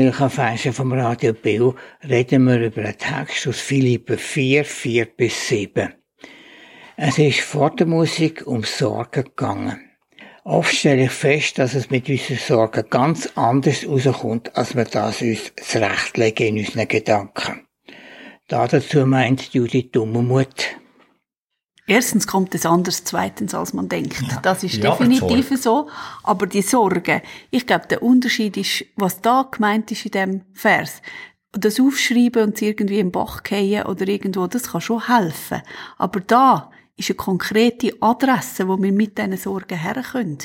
[0.00, 1.74] Kirchenfernsehen vom Radio Bill
[2.08, 5.92] reden wir über einen Text aus Philippe 4, 4 bis 7.
[6.96, 9.90] Es ist vor der Musik um Sorgen gegangen.
[10.44, 15.20] Oft stelle ich fest, dass es mit unseren Sorgen ganz anders rauskommt, als wir das
[15.20, 17.66] uns zurechtlegen in unseren Gedanken.
[18.48, 20.69] Da dazu meint Judith Dummermuth.
[21.90, 24.22] Erstens kommt es anders, zweitens als man denkt.
[24.22, 24.38] Ja.
[24.42, 25.88] Das ist ja, definitiv so.
[26.22, 27.20] Aber die Sorge,
[27.50, 31.02] ich glaube, der Unterschied ist, was da gemeint ist in dem Vers.
[31.50, 35.62] Das Aufschreiben und irgendwie im Bach gehen oder irgendwo, das kann schon helfen.
[35.98, 40.38] Aber da ist eine konkrete Adresse, wo wir mit diesen Sorgen herkommen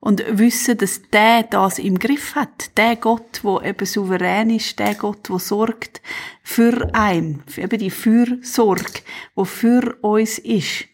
[0.00, 2.76] und wissen, dass der das im Griff hat.
[2.76, 6.00] Der Gott, wo eben souverän ist, der Gott, wo sorgt
[6.42, 9.02] für einen, eben die Fürsorge,
[9.34, 10.86] wo für uns ist.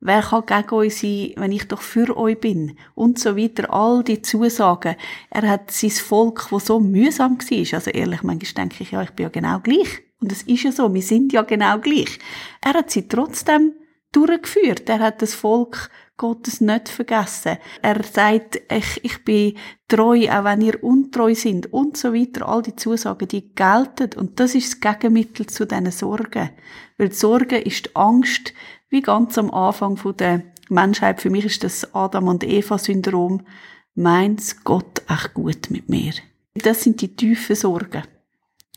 [0.00, 2.76] Wer kann gegen uns sein, wenn ich doch für euch bin?
[2.94, 3.72] Und so weiter.
[3.72, 4.96] All die Zusagen.
[5.30, 7.74] Er hat sein Volk, wo so mühsam war.
[7.74, 10.02] Also ehrlich, manchmal denke ich, ja, ich bin ja genau gleich.
[10.20, 12.18] Und es ist ja so, wir sind ja genau gleich.
[12.60, 13.72] Er hat sie trotzdem
[14.12, 14.90] durchgeführt.
[14.90, 17.58] Er hat das Volk Gottes nicht vergessen.
[17.82, 19.56] Er sagt, ich, ich bin
[19.88, 22.48] treu, auch wenn ihr untreu sind und so weiter.
[22.48, 24.10] All die Zusagen, die gelten.
[24.16, 26.50] Und das ist das Gegenmittel zu diesen Sorgen.
[26.98, 28.54] Weil die Sorge ist die Angst,
[28.90, 31.20] wie ganz am Anfang der Menschheit.
[31.20, 33.42] Für mich ist das Adam und Eva Syndrom.
[33.94, 36.12] Meint Gott echt gut mit mir?
[36.54, 38.04] Das sind die tiefen Sorgen.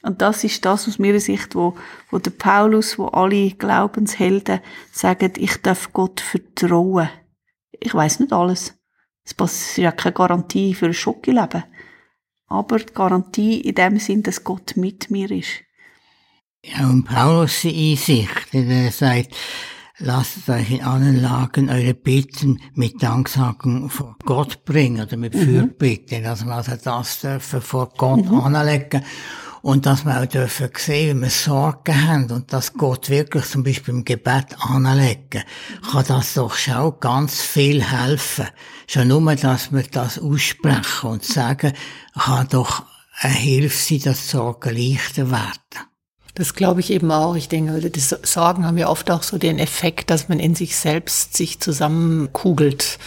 [0.04, 1.76] Und das ist das aus meiner Sicht, wo,
[2.12, 4.62] wo der Paulus, wo alle Glaubenshelden
[4.92, 7.10] sagen, ich darf Gott vertrauen.
[7.80, 8.74] Ich weiß nicht alles.
[9.24, 11.64] Es ist ja keine Garantie für ein Schockeleben.
[12.48, 15.64] Aber die Garantie in dem Sinn, dass Gott mit mir ist.
[16.64, 19.36] Ja, und Paulus die Einsicht, der sagt,
[20.00, 25.40] lasst euch in allen Lagen eure Bitten mit Danksagung vor Gott bringen oder mit mhm.
[25.40, 28.40] Fürbitte, dass wir also das dürfen vor Gott mhm.
[28.40, 29.04] anlegen
[29.68, 33.64] und dass wir auch dürfen sehen, wie wir Sorgen haben und dass Gott wirklich zum
[33.64, 35.44] Beispiel im Gebet anlegen,
[35.92, 38.46] kann das doch schon ganz viel helfen.
[38.88, 41.74] Schon nur, dass wir das aussprechen und sagen,
[42.18, 42.84] kann doch
[43.20, 45.90] eine Hilfe sein, dass die Sorgen leichter werden.
[46.34, 47.36] Das glaube ich eben auch.
[47.36, 50.78] Ich denke, die Sorgen haben ja oft auch so den Effekt, dass man in sich
[50.78, 53.00] selbst sich zusammenkugelt.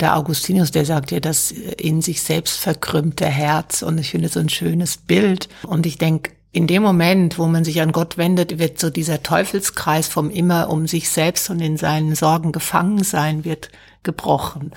[0.00, 3.82] Der Augustinus, der sagt ja, das in sich selbst verkrümmte Herz.
[3.82, 5.48] Und ich finde so ein schönes Bild.
[5.62, 9.22] Und ich denke, in dem Moment, wo man sich an Gott wendet, wird so dieser
[9.22, 13.70] Teufelskreis vom immer um sich selbst und in seinen Sorgen gefangen sein wird
[14.02, 14.72] gebrochen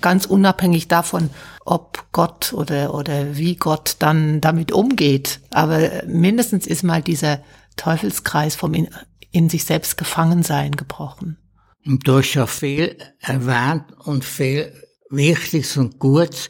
[0.00, 1.30] ganz unabhängig davon,
[1.64, 5.40] ob Gott oder, oder wie Gott dann damit umgeht.
[5.50, 7.40] Aber mindestens ist mal dieser
[7.76, 8.88] Teufelskreis vom in,
[9.30, 11.38] in sich selbst Gefangensein gebrochen.
[11.84, 14.72] Und du hast ja viel erwähnt und viel
[15.10, 16.48] Wichtiges und Gutes.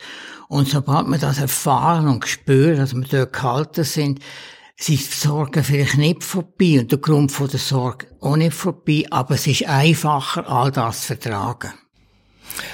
[0.49, 4.21] Und sobald wir das erfahren und spüren, dass wir dort gehalten sind,
[4.77, 9.05] sind die Sorgen vielleicht nicht vorbei und der Grund von der Sorge auch nicht vorbei,
[9.11, 11.73] aber es ist einfacher, all das zu vertragen.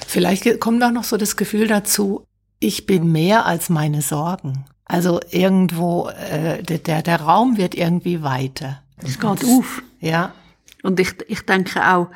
[0.06, 2.24] Vielleicht kommt auch noch so das Gefühl dazu,
[2.60, 4.64] ich bin mehr als meine Sorgen.
[4.84, 8.82] Also irgendwo, äh, der, der Raum wird irgendwie weiter.
[8.96, 9.82] Es geht auf.
[10.00, 10.32] Ja.
[10.82, 12.08] Und ich, ich denke auch,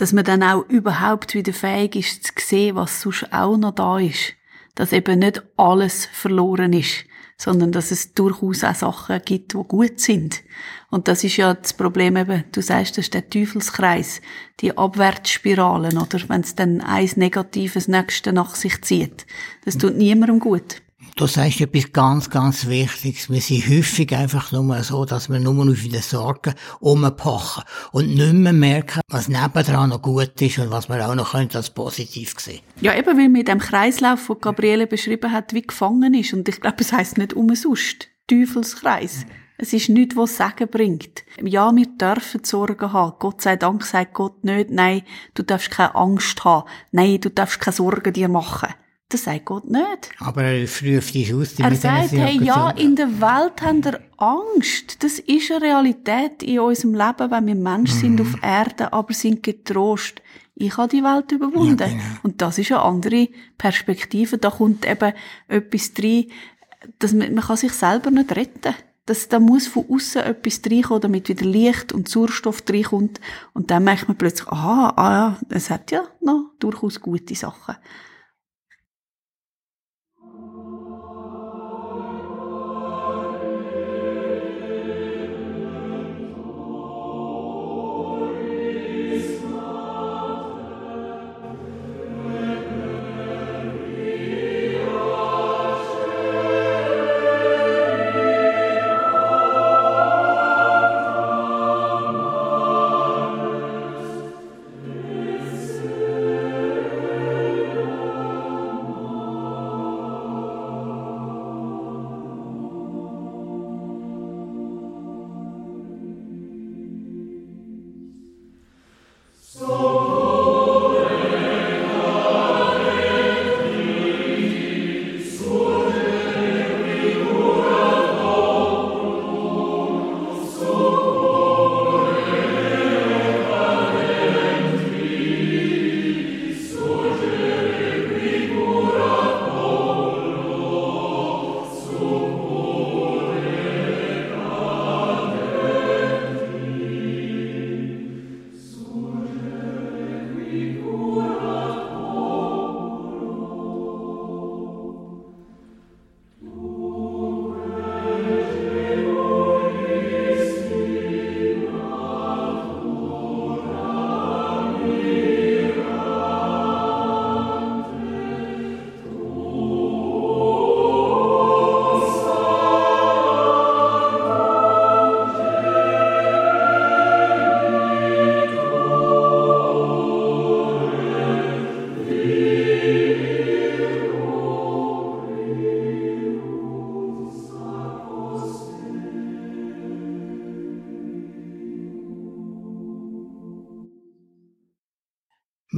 [0.00, 3.98] dass man dann auch überhaupt wieder fähig ist zu sehen, was sonst auch noch da
[3.98, 4.34] ist.
[4.74, 7.04] Dass eben nicht alles verloren ist
[7.40, 10.42] sondern dass es durchaus auch Sachen gibt, die gut sind.
[10.90, 14.20] Und das ist ja das Problem eben, du sagst, das ist der Teufelskreis,
[14.60, 19.24] die Abwärtsspiralen, oder wenn es dann eins Negatives nächste nach sich zieht.
[19.64, 20.82] Das tut niemandem gut.
[21.16, 23.28] Du sagst etwas ganz, ganz Wichtiges.
[23.30, 28.32] Wir sind häufig einfach nur so, dass wir nur auf die Sorgen umpochen und nicht
[28.32, 32.60] mehr merken, was nebendran noch gut ist und was wir auch noch als positiv sehen
[32.80, 36.32] Ja, eben, weil mit dem Kreislauf, den Gabriele beschrieben hat, wie gefangen ist.
[36.32, 38.08] Und ich glaube, es heisst nicht umsonst.
[38.26, 39.26] Teufelskreis.
[39.58, 41.24] Es ist nichts, was Sagen bringt.
[41.42, 43.16] Ja, wir dürfen Sorgen haben.
[43.18, 45.02] Gott sei Dank sagt Gott nicht, nein,
[45.34, 46.66] du darfst keine Angst haben.
[46.92, 48.72] Nein, du darfst keine Sorgen dir machen.
[49.10, 50.10] Das sagt Gott nicht.
[50.20, 51.58] Aber er ruft dich aus.
[51.58, 55.02] Er sagt, hey, ja, in der Welt haben wir Angst.
[55.02, 58.00] Das ist eine Realität in unserem Leben, wenn wir Menschen mhm.
[58.00, 60.22] sind auf Erde, aber sind getrost.
[60.54, 61.80] Ich habe die Welt überwunden.
[61.80, 62.02] Ja, genau.
[62.22, 64.38] Und das ist eine andere Perspektive.
[64.38, 65.12] Da kommt eben
[65.48, 66.26] etwas rein,
[67.00, 68.76] dass man, man kann sich selber nicht retten.
[69.06, 73.20] Das, da muss von außen etwas reinkommen, damit wieder Licht und Sauerstoff reinkommt.
[73.54, 77.74] Und dann merkt man plötzlich, aha, ah ja, es hat ja noch durchaus gute Sachen.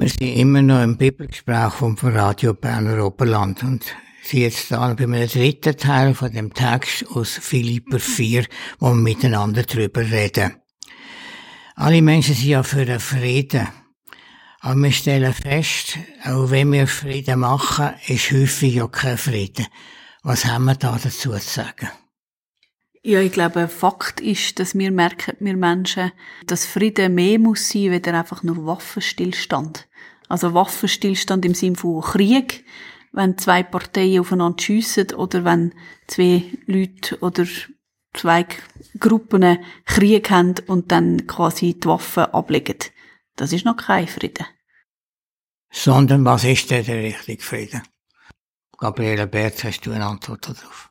[0.02, 3.84] Wir sind immer noch im Bibelgespräch vom Radio Berner Oberland und
[4.24, 8.46] sind jetzt da bei einem dritten Teil von dem Text aus Philipper 4,
[8.80, 10.56] wo wir miteinander drüber reden.
[11.76, 13.68] Alle Menschen sind ja für den Frieden.
[14.58, 19.68] Aber wir stellen fest, auch wenn wir Frieden machen, ist häufig ja kein Frieden.
[20.24, 21.90] Was haben wir da dazu zu sagen?
[23.04, 26.10] Ja, ich glaube, Fakt ist, dass wir merken, wir Menschen,
[26.46, 29.88] dass Frieden mehr muss sein, weder einfach nur Waffenstillstand.
[30.32, 32.64] Also Waffenstillstand im Sinne von Krieg,
[33.12, 35.74] wenn zwei Parteien aufeinander schiessen oder wenn
[36.06, 37.44] zwei Leute oder
[38.14, 38.46] zwei
[38.98, 42.78] Gruppen Krieg haben und dann quasi die Waffen ablegen.
[43.36, 44.46] Das ist noch kein Frieden.
[45.70, 47.82] Sondern was ist denn der richtige Frieden?
[48.78, 50.88] Gabriele Berz, hast du eine Antwort darauf?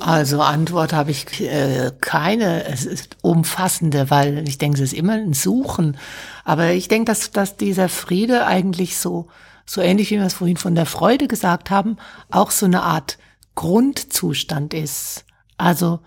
[0.00, 2.64] Also Antwort habe ich äh, keine.
[2.64, 5.96] Es ist umfassende, weil ich denke, es ist immer ein Suchen.
[6.44, 9.28] Aber ich denke, dass, dass dieser Friede eigentlich so,
[9.64, 11.96] so ähnlich wie wir es vorhin von der Freude gesagt haben,
[12.30, 13.18] auch so eine Art
[13.54, 15.24] Grundzustand ist.
[15.58, 16.00] Also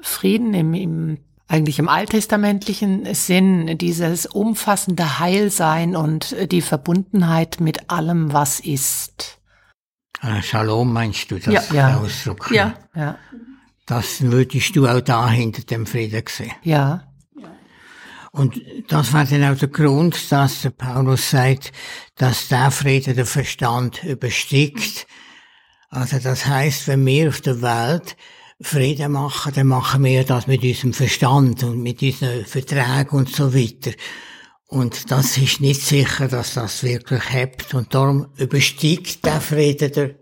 [0.00, 1.18] Frieden im, im
[1.48, 9.35] eigentlich im alttestamentlichen Sinn, dieses umfassende Heilsein und die Verbundenheit mit allem, was ist.
[10.22, 11.98] Äh, Shalom meinst du das ja.
[11.98, 12.50] Ausdruck?
[12.50, 12.74] Ja.
[12.94, 13.18] ja.
[13.86, 16.52] Das würdest du auch da hinter dem Frieden sehen.
[16.62, 17.04] Ja.
[18.32, 21.72] Und das war dann auch der Grund, dass der Paulus sagt,
[22.16, 25.06] dass der Frieden den Verstand übersteigt.
[25.88, 28.16] Also das heißt, wenn wir auf der Welt
[28.60, 33.54] Frieden machen, dann machen wir das mit unserem Verstand und mit unseren Verträgen und so
[33.54, 33.92] weiter.
[34.68, 37.74] Und das ist nicht sicher, dass das wirklich hebt.
[37.74, 40.14] Und darum übersteigt der Frieden der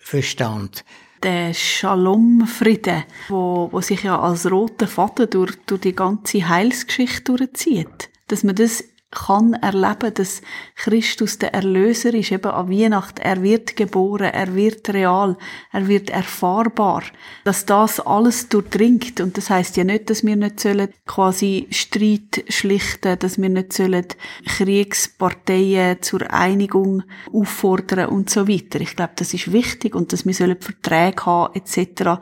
[0.00, 0.84] Verstand.
[1.22, 8.10] Der Shalom-Frieden, wo, wo sich ja als roter Faden durch, durch die ganze Heilsgeschichte durchzieht.
[8.26, 8.82] Dass man das
[9.12, 10.42] kann erleben, dass
[10.74, 13.20] Christus der Erlöser ist, eben an Weihnachten.
[13.20, 15.36] Er wird geboren, er wird real,
[15.70, 17.02] er wird erfahrbar.
[17.44, 19.20] Dass das alles durchdringt.
[19.20, 23.72] Und das heißt ja nicht, dass wir nicht sollen quasi Streit schlichten, dass wir nicht
[23.72, 24.06] sollen
[24.46, 27.02] Kriegsparteien zur Einigung
[27.32, 28.80] auffordern und so weiter.
[28.80, 32.18] Ich glaube, das ist wichtig und dass wir sollen Verträge haben, etc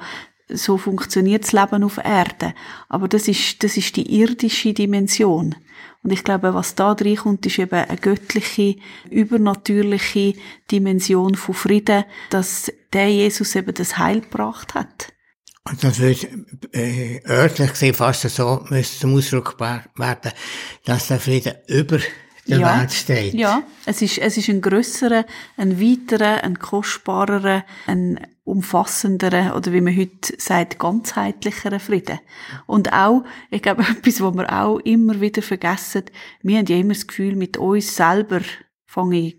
[0.52, 2.54] so funktioniert das Leben auf Erde.
[2.88, 5.54] Aber das ist, das ist die irdische Dimension.
[6.02, 8.76] Und ich glaube, was da reinkommt, ist eben eine göttliche,
[9.10, 10.34] übernatürliche
[10.70, 15.12] Dimension von Frieden, dass der Jesus eben das Heil gebracht hat.
[15.64, 16.26] Und das wird
[16.72, 20.32] äh, örtlich gesehen fast so müsste zum Ausdruck werden,
[20.86, 21.98] dass der Frieden über
[22.48, 23.34] der ja, Welt steht.
[23.34, 25.26] Ja, es ist, es ist ein grösserer,
[25.58, 32.20] ein weiterer, ein kostbarerer, ein umfassenderen oder wie man heute sagt, ganzheitlicheren Frieden.
[32.66, 36.04] Und auch, ich glaube, etwas, was wir auch immer wieder vergessen,
[36.42, 38.40] wir haben ja immer das Gefühl, mit uns selber
[38.86, 39.36] fange ich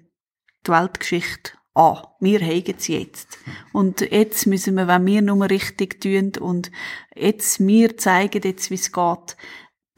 [0.66, 2.00] die Weltgeschichte an.
[2.20, 3.38] Wir haben sie jetzt.
[3.74, 6.72] Und jetzt müssen wir, wenn wir nur richtig tun und
[7.16, 9.38] jetzt wir zeigen jetzt, wie es geht,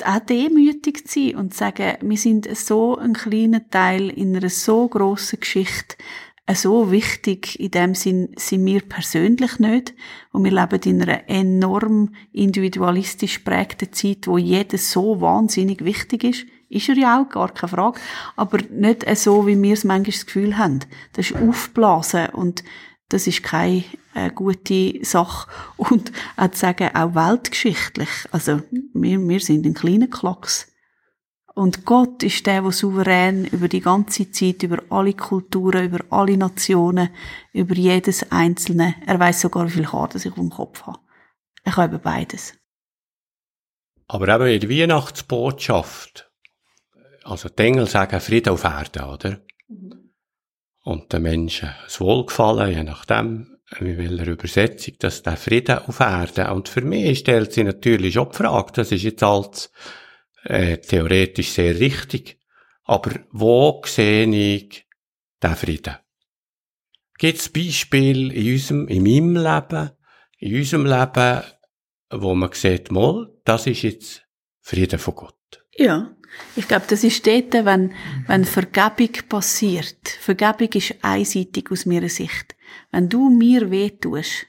[0.05, 4.49] auch demütig zu sein und zu sagen, wir sind so ein kleiner Teil in einer
[4.49, 5.97] so grossen Geschichte,
[6.52, 9.94] so wichtig in dem Sinn sind wir persönlich nicht.
[10.32, 16.46] Und wir leben in einer enorm individualistisch prägten Zeit, wo jedes so wahnsinnig wichtig ist.
[16.70, 18.00] Ist er ja auch, gar keine Frage.
[18.36, 20.80] Aber nicht so, wie wir es manchmal das Gefühl haben.
[21.14, 22.64] Das ist aufblasen und
[23.10, 23.84] das ist keine
[24.16, 25.48] äh, gute Sache.
[25.78, 28.10] Und auch zu sagen, auch weltgeschichtlich.
[28.32, 28.62] Also,
[28.94, 30.73] wir, wir sind ein kleiner Klacks.
[31.56, 36.36] Und Gott ist der, der souverän über die ganze Zeit, über alle Kulturen, über alle
[36.36, 37.10] Nationen,
[37.51, 38.95] über jedes Einzelne.
[39.06, 40.99] Er weiß sogar, wie viel Karten ich auf dem Kopf habe.
[41.64, 42.56] Ich habe beides.
[44.08, 46.32] Aber eben in der Weihnachtsbotschaft,
[47.24, 49.39] also die Engel sagen Frieden auf Erden, oder?
[49.68, 50.12] Mhm.
[50.84, 56.49] Und den Menschen das Wohlgefallen, je nachdem, wie welcher Übersetzung, dass der Frieden auf Erden.
[56.49, 59.72] Und für mich stellt sich natürlich schon die Frage, das ist jetzt als
[60.44, 62.38] äh, theoretisch sehr richtig.
[62.84, 64.86] Aber wo sehe ich
[65.41, 65.96] den Frieden?
[67.18, 69.91] Gibt es Beispiele in unserem, in meinem Leben,
[70.39, 71.44] in unserem Leben,
[72.12, 74.24] wo man sieht, mal, das ist jetzt
[74.62, 75.66] Frieden von Gott?
[75.76, 76.16] Ja,
[76.56, 77.94] ich glaube, das ist dort, wenn,
[78.28, 80.10] wenn Vergebung passiert.
[80.20, 82.56] Vergebung ist einseitig aus meiner Sicht.
[82.91, 84.48] Wenn du mir weh tust,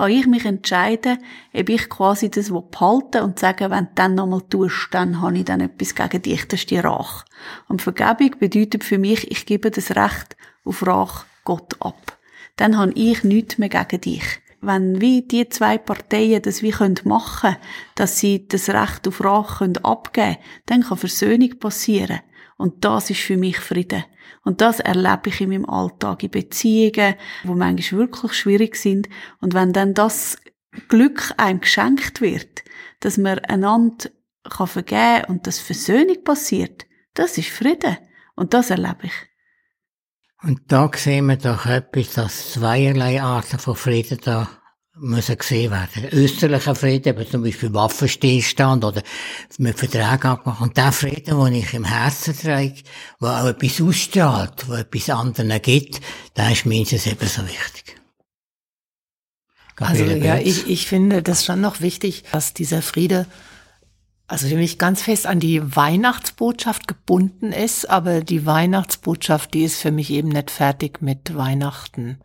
[0.00, 1.18] kann ich mich entscheiden,
[1.52, 5.44] ob ich quasi das behalten und sagen, wenn du dann nochmal tust, dann habe ich
[5.44, 7.26] dann etwas gegen dich, das ist die Rache.
[7.68, 12.18] Und Vergebung bedeutet für mich, ich gebe das Recht auf Rache Gott ab.
[12.56, 14.24] Dann habe ich nichts mehr gegen dich.
[14.62, 17.56] wenn wie die zwei Parteien das wie können machen,
[17.94, 22.20] dass sie das Recht auf Rache können abgeben, dann kann Versöhnung passieren.
[22.56, 24.04] Und das ist für mich Frieden.
[24.42, 27.14] Und das erlebe ich in meinem Alltag, in Beziehungen,
[27.44, 29.08] wo manchmal wirklich schwierig sind.
[29.40, 30.38] Und wenn dann das
[30.88, 32.64] Glück einem geschenkt wird,
[33.00, 34.08] dass man einander
[34.48, 37.98] kann vergeben und dass Versöhnung passiert, das ist Frieden.
[38.34, 39.12] Und das erlebe ich.
[40.42, 44.48] Und da sehen wir doch etwas, dass zweierlei Arten von Frieden da
[45.00, 46.08] müssen gesehen werden.
[46.12, 49.02] Österlicher Frieden, eben zum Beispiel Waffenstillstand oder
[49.58, 50.68] mit Verträgen abmachen.
[50.68, 52.82] Und der Frieden, den ich im Herzen trage,
[53.20, 56.00] der auch etwas ausstrahlt, der etwas anderen gibt,
[56.36, 57.96] der ist mindestens ebenso wichtig.
[59.76, 63.26] Also ja, ich, ich finde das schon noch wichtig, dass dieser Friede
[64.30, 69.80] also für mich ganz fest an die Weihnachtsbotschaft gebunden ist, aber die Weihnachtsbotschaft, die ist
[69.80, 72.20] für mich eben nicht fertig mit Weihnachten.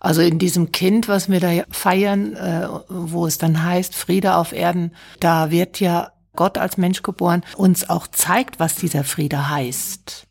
[0.00, 4.52] Also in diesem Kind, was wir da feiern, äh, wo es dann heißt Friede auf
[4.52, 10.26] Erden, da wird ja Gott als Mensch geboren, uns auch zeigt, was dieser Friede heißt.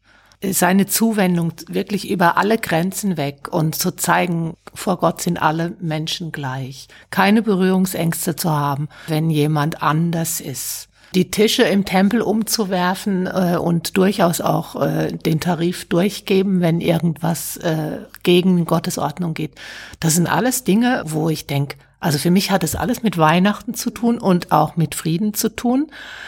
[0.47, 6.31] Seine Zuwendung wirklich über alle Grenzen weg und zu zeigen, vor Gott sind alle Menschen
[6.31, 6.87] gleich.
[7.09, 13.97] Keine Berührungsängste zu haben, wenn jemand anders ist die Tische im Tempel umzuwerfen äh, und
[13.97, 19.55] durchaus auch äh, den Tarif durchgeben, wenn irgendwas äh, gegen Gottes Ordnung geht.
[19.99, 23.73] Das sind alles Dinge, wo ich denke, also für mich hat es alles mit Weihnachten
[23.73, 25.87] zu tun und auch mit Frieden zu tun.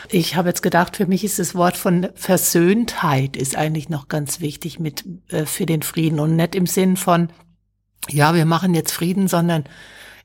[0.09, 4.39] Ich habe jetzt gedacht, für mich ist das Wort von Versöhntheit ist eigentlich noch ganz
[4.39, 7.29] wichtig mit äh, für den Frieden und nicht im Sinn von
[8.09, 9.65] ja, wir machen jetzt Frieden, sondern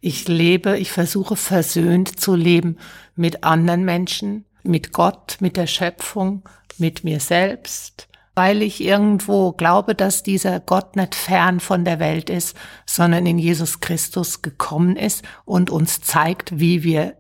[0.01, 2.77] ich lebe, ich versuche versöhnt zu leben
[3.15, 6.49] mit anderen Menschen, mit Gott, mit der Schöpfung,
[6.79, 12.31] mit mir selbst, weil ich irgendwo glaube, dass dieser Gott nicht fern von der Welt
[12.31, 12.57] ist,
[12.87, 17.17] sondern in Jesus Christus gekommen ist und uns zeigt, wie wir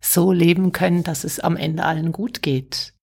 [0.00, 2.94] so leben können, dass es am Ende allen gut geht.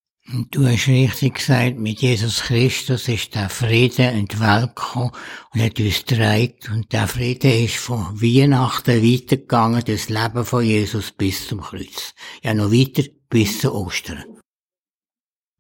[0.52, 6.54] Du hast richtig gesagt, mit Jesus Christus ist der Frieden in und hat uns getragen.
[6.72, 12.14] Und der Frieden ist von Weihnachten weitergegangen, das Leben von Jesus bis zum Kreuz.
[12.42, 13.04] Ja, noch weiter
[13.34, 14.24] bis zu Ostern.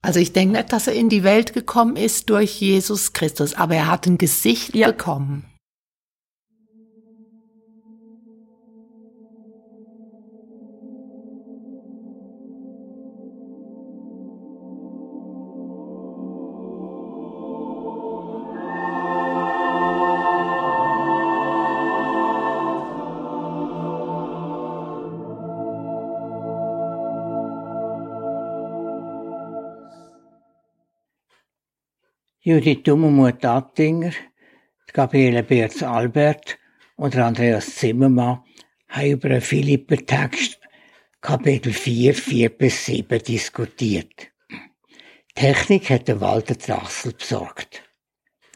[0.03, 3.73] Also ich denke nicht, dass er in die Welt gekommen ist durch Jesus Christus, aber
[3.73, 4.91] er hat ein Gesicht ja.
[4.91, 5.45] bekommen.
[32.45, 34.11] Judith Dummermuth Attinger,
[34.91, 36.57] Gabriele Beerz Albert
[36.97, 38.43] oder Andreas Zimmermann
[38.89, 40.59] haben über einen Philipper-Text
[41.21, 44.27] Kapitel 4, 4 bis 7 diskutiert.
[45.35, 47.81] Technik hat der Walter Trassel besorgt.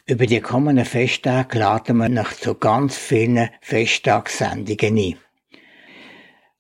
[0.06, 5.16] Über die kommenden Festtage laden wir noch zu ganz vielen Festtagssendungen ein.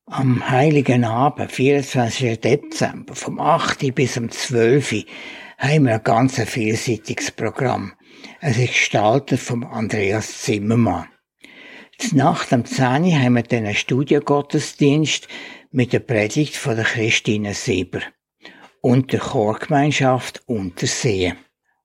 [0.05, 2.39] Am Heiligen Abend, 24.
[2.39, 3.93] Dezember, vom 8.
[3.93, 5.03] bis zum 12
[5.57, 7.93] haben wir ein ganz vielseitiges Programm.
[8.39, 11.07] Es ist gestaltet vom Andreas Zimmermann.
[11.97, 12.83] Zur Nacht am 10
[13.19, 15.27] haben wir dann einen Studiogottesdienst
[15.71, 18.01] mit der Predigt von der Christine Sieber
[18.81, 21.33] und der Chorgemeinschaft Untersee.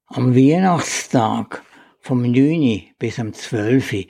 [0.07, 1.63] Am Weihnachtstag
[2.01, 2.83] vom 9.
[2.99, 4.07] bis am 12.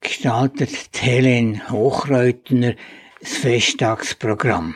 [0.00, 2.74] gestaltet Helen Hochreutner
[3.20, 4.74] das Festtagsprogramm.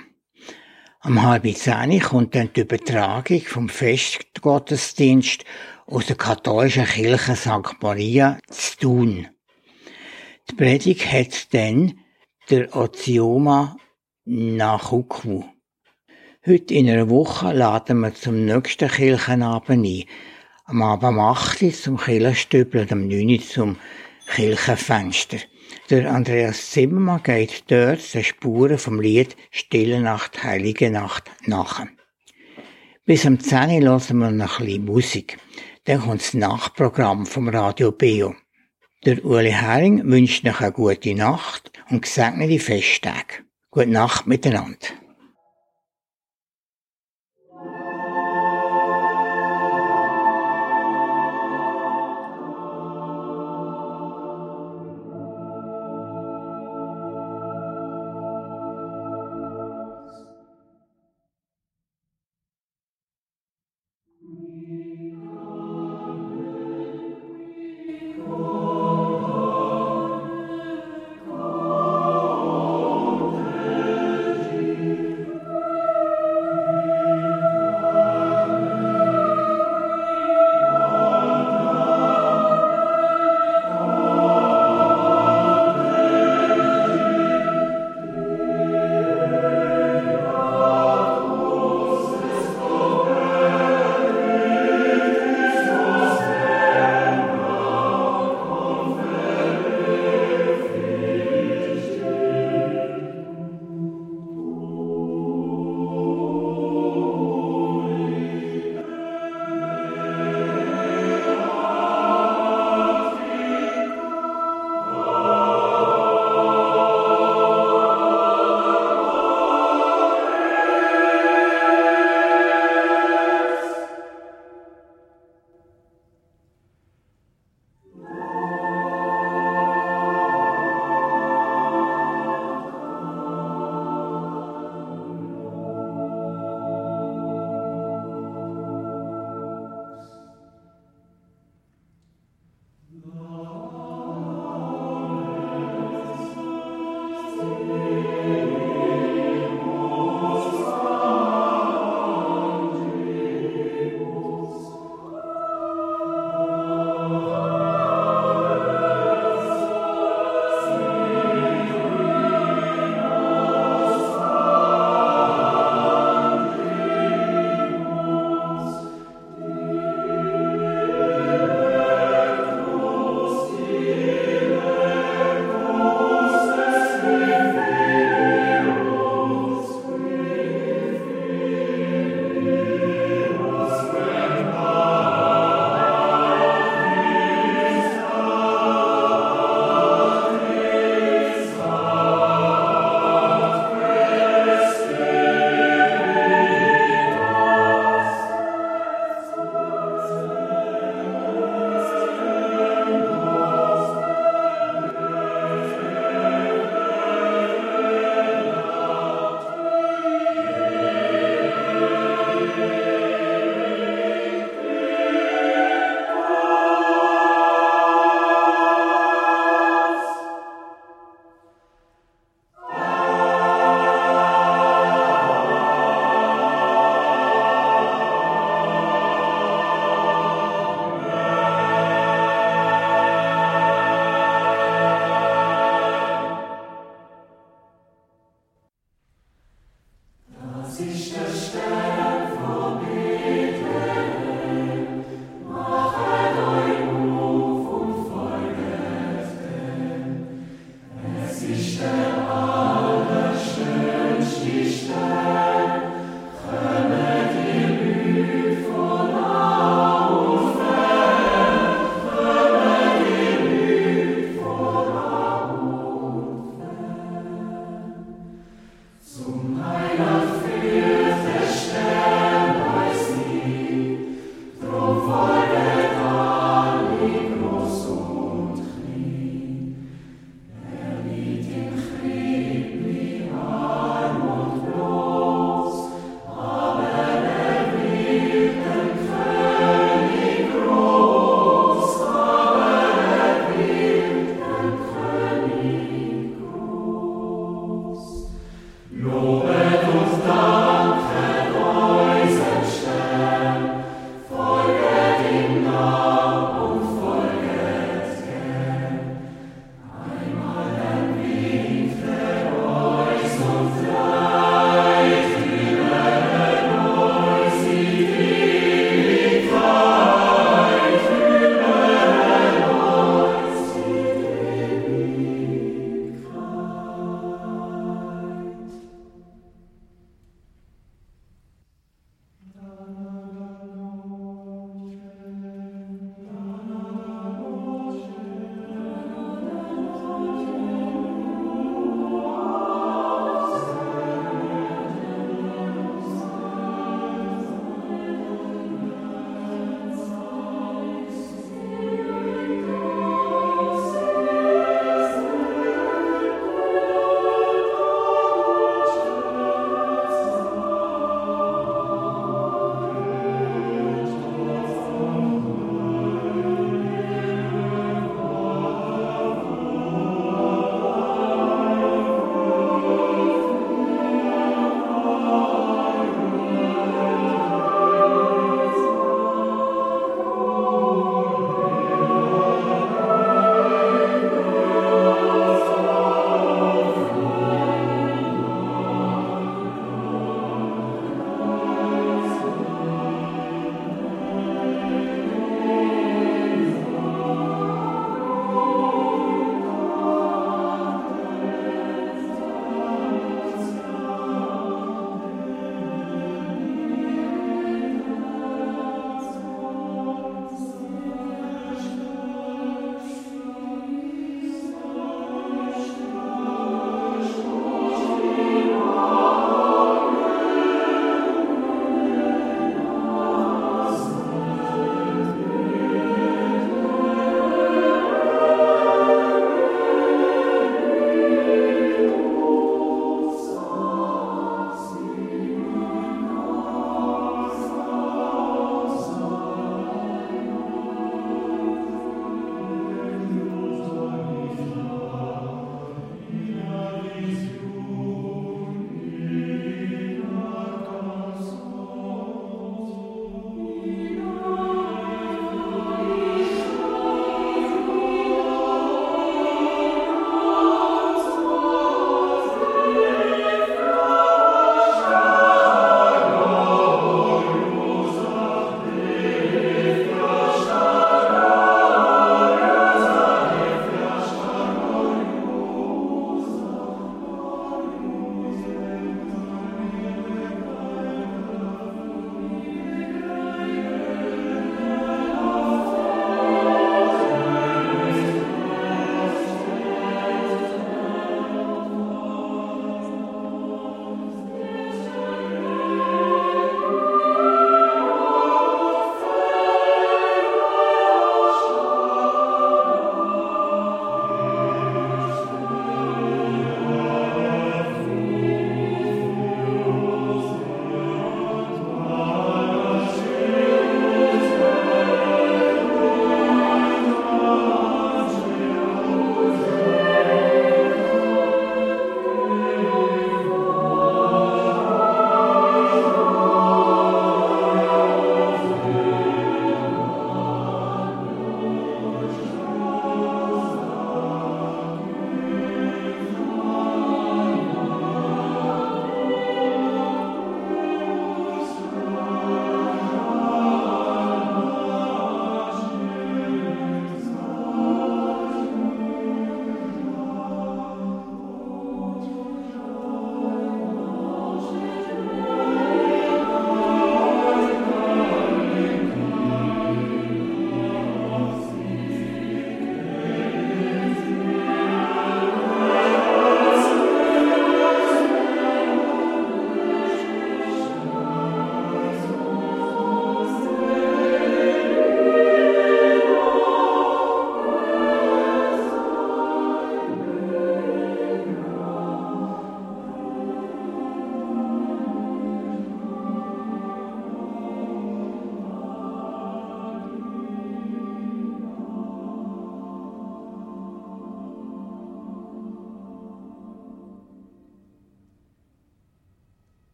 [1.07, 5.45] Am halb zehn kommt dann die Übertragung vom Festgottesdienst
[5.85, 7.83] aus der katholischen Kirche St.
[7.83, 9.29] Maria zu tun.
[10.49, 11.99] Die Predigt hat dann
[12.49, 13.77] der Ozioma
[14.25, 15.45] Nachukwu.
[16.47, 20.05] Heute in einer Woche laden wir zum nächsten Kirchenabend ein.
[20.65, 23.77] Am Abend um 8 Uhr zum Kirchenstübel und am 9 Uhr zum
[24.35, 25.37] Kirchenfenster.
[25.91, 31.85] Der Andreas Zimmermann geht dort den Spuren vom Lied Stille Nacht, Heilige Nacht nach.
[33.05, 35.39] Bis am 10 Uhr hören wir noch ein bisschen Musik.
[35.85, 38.35] Dann kommt das Nachtprogramm vom Radio Beo.
[39.05, 43.45] Der Uli Hering wünscht noch eine gute Nacht und gesegnete Festtage.
[43.71, 44.89] Gute Nacht miteinander.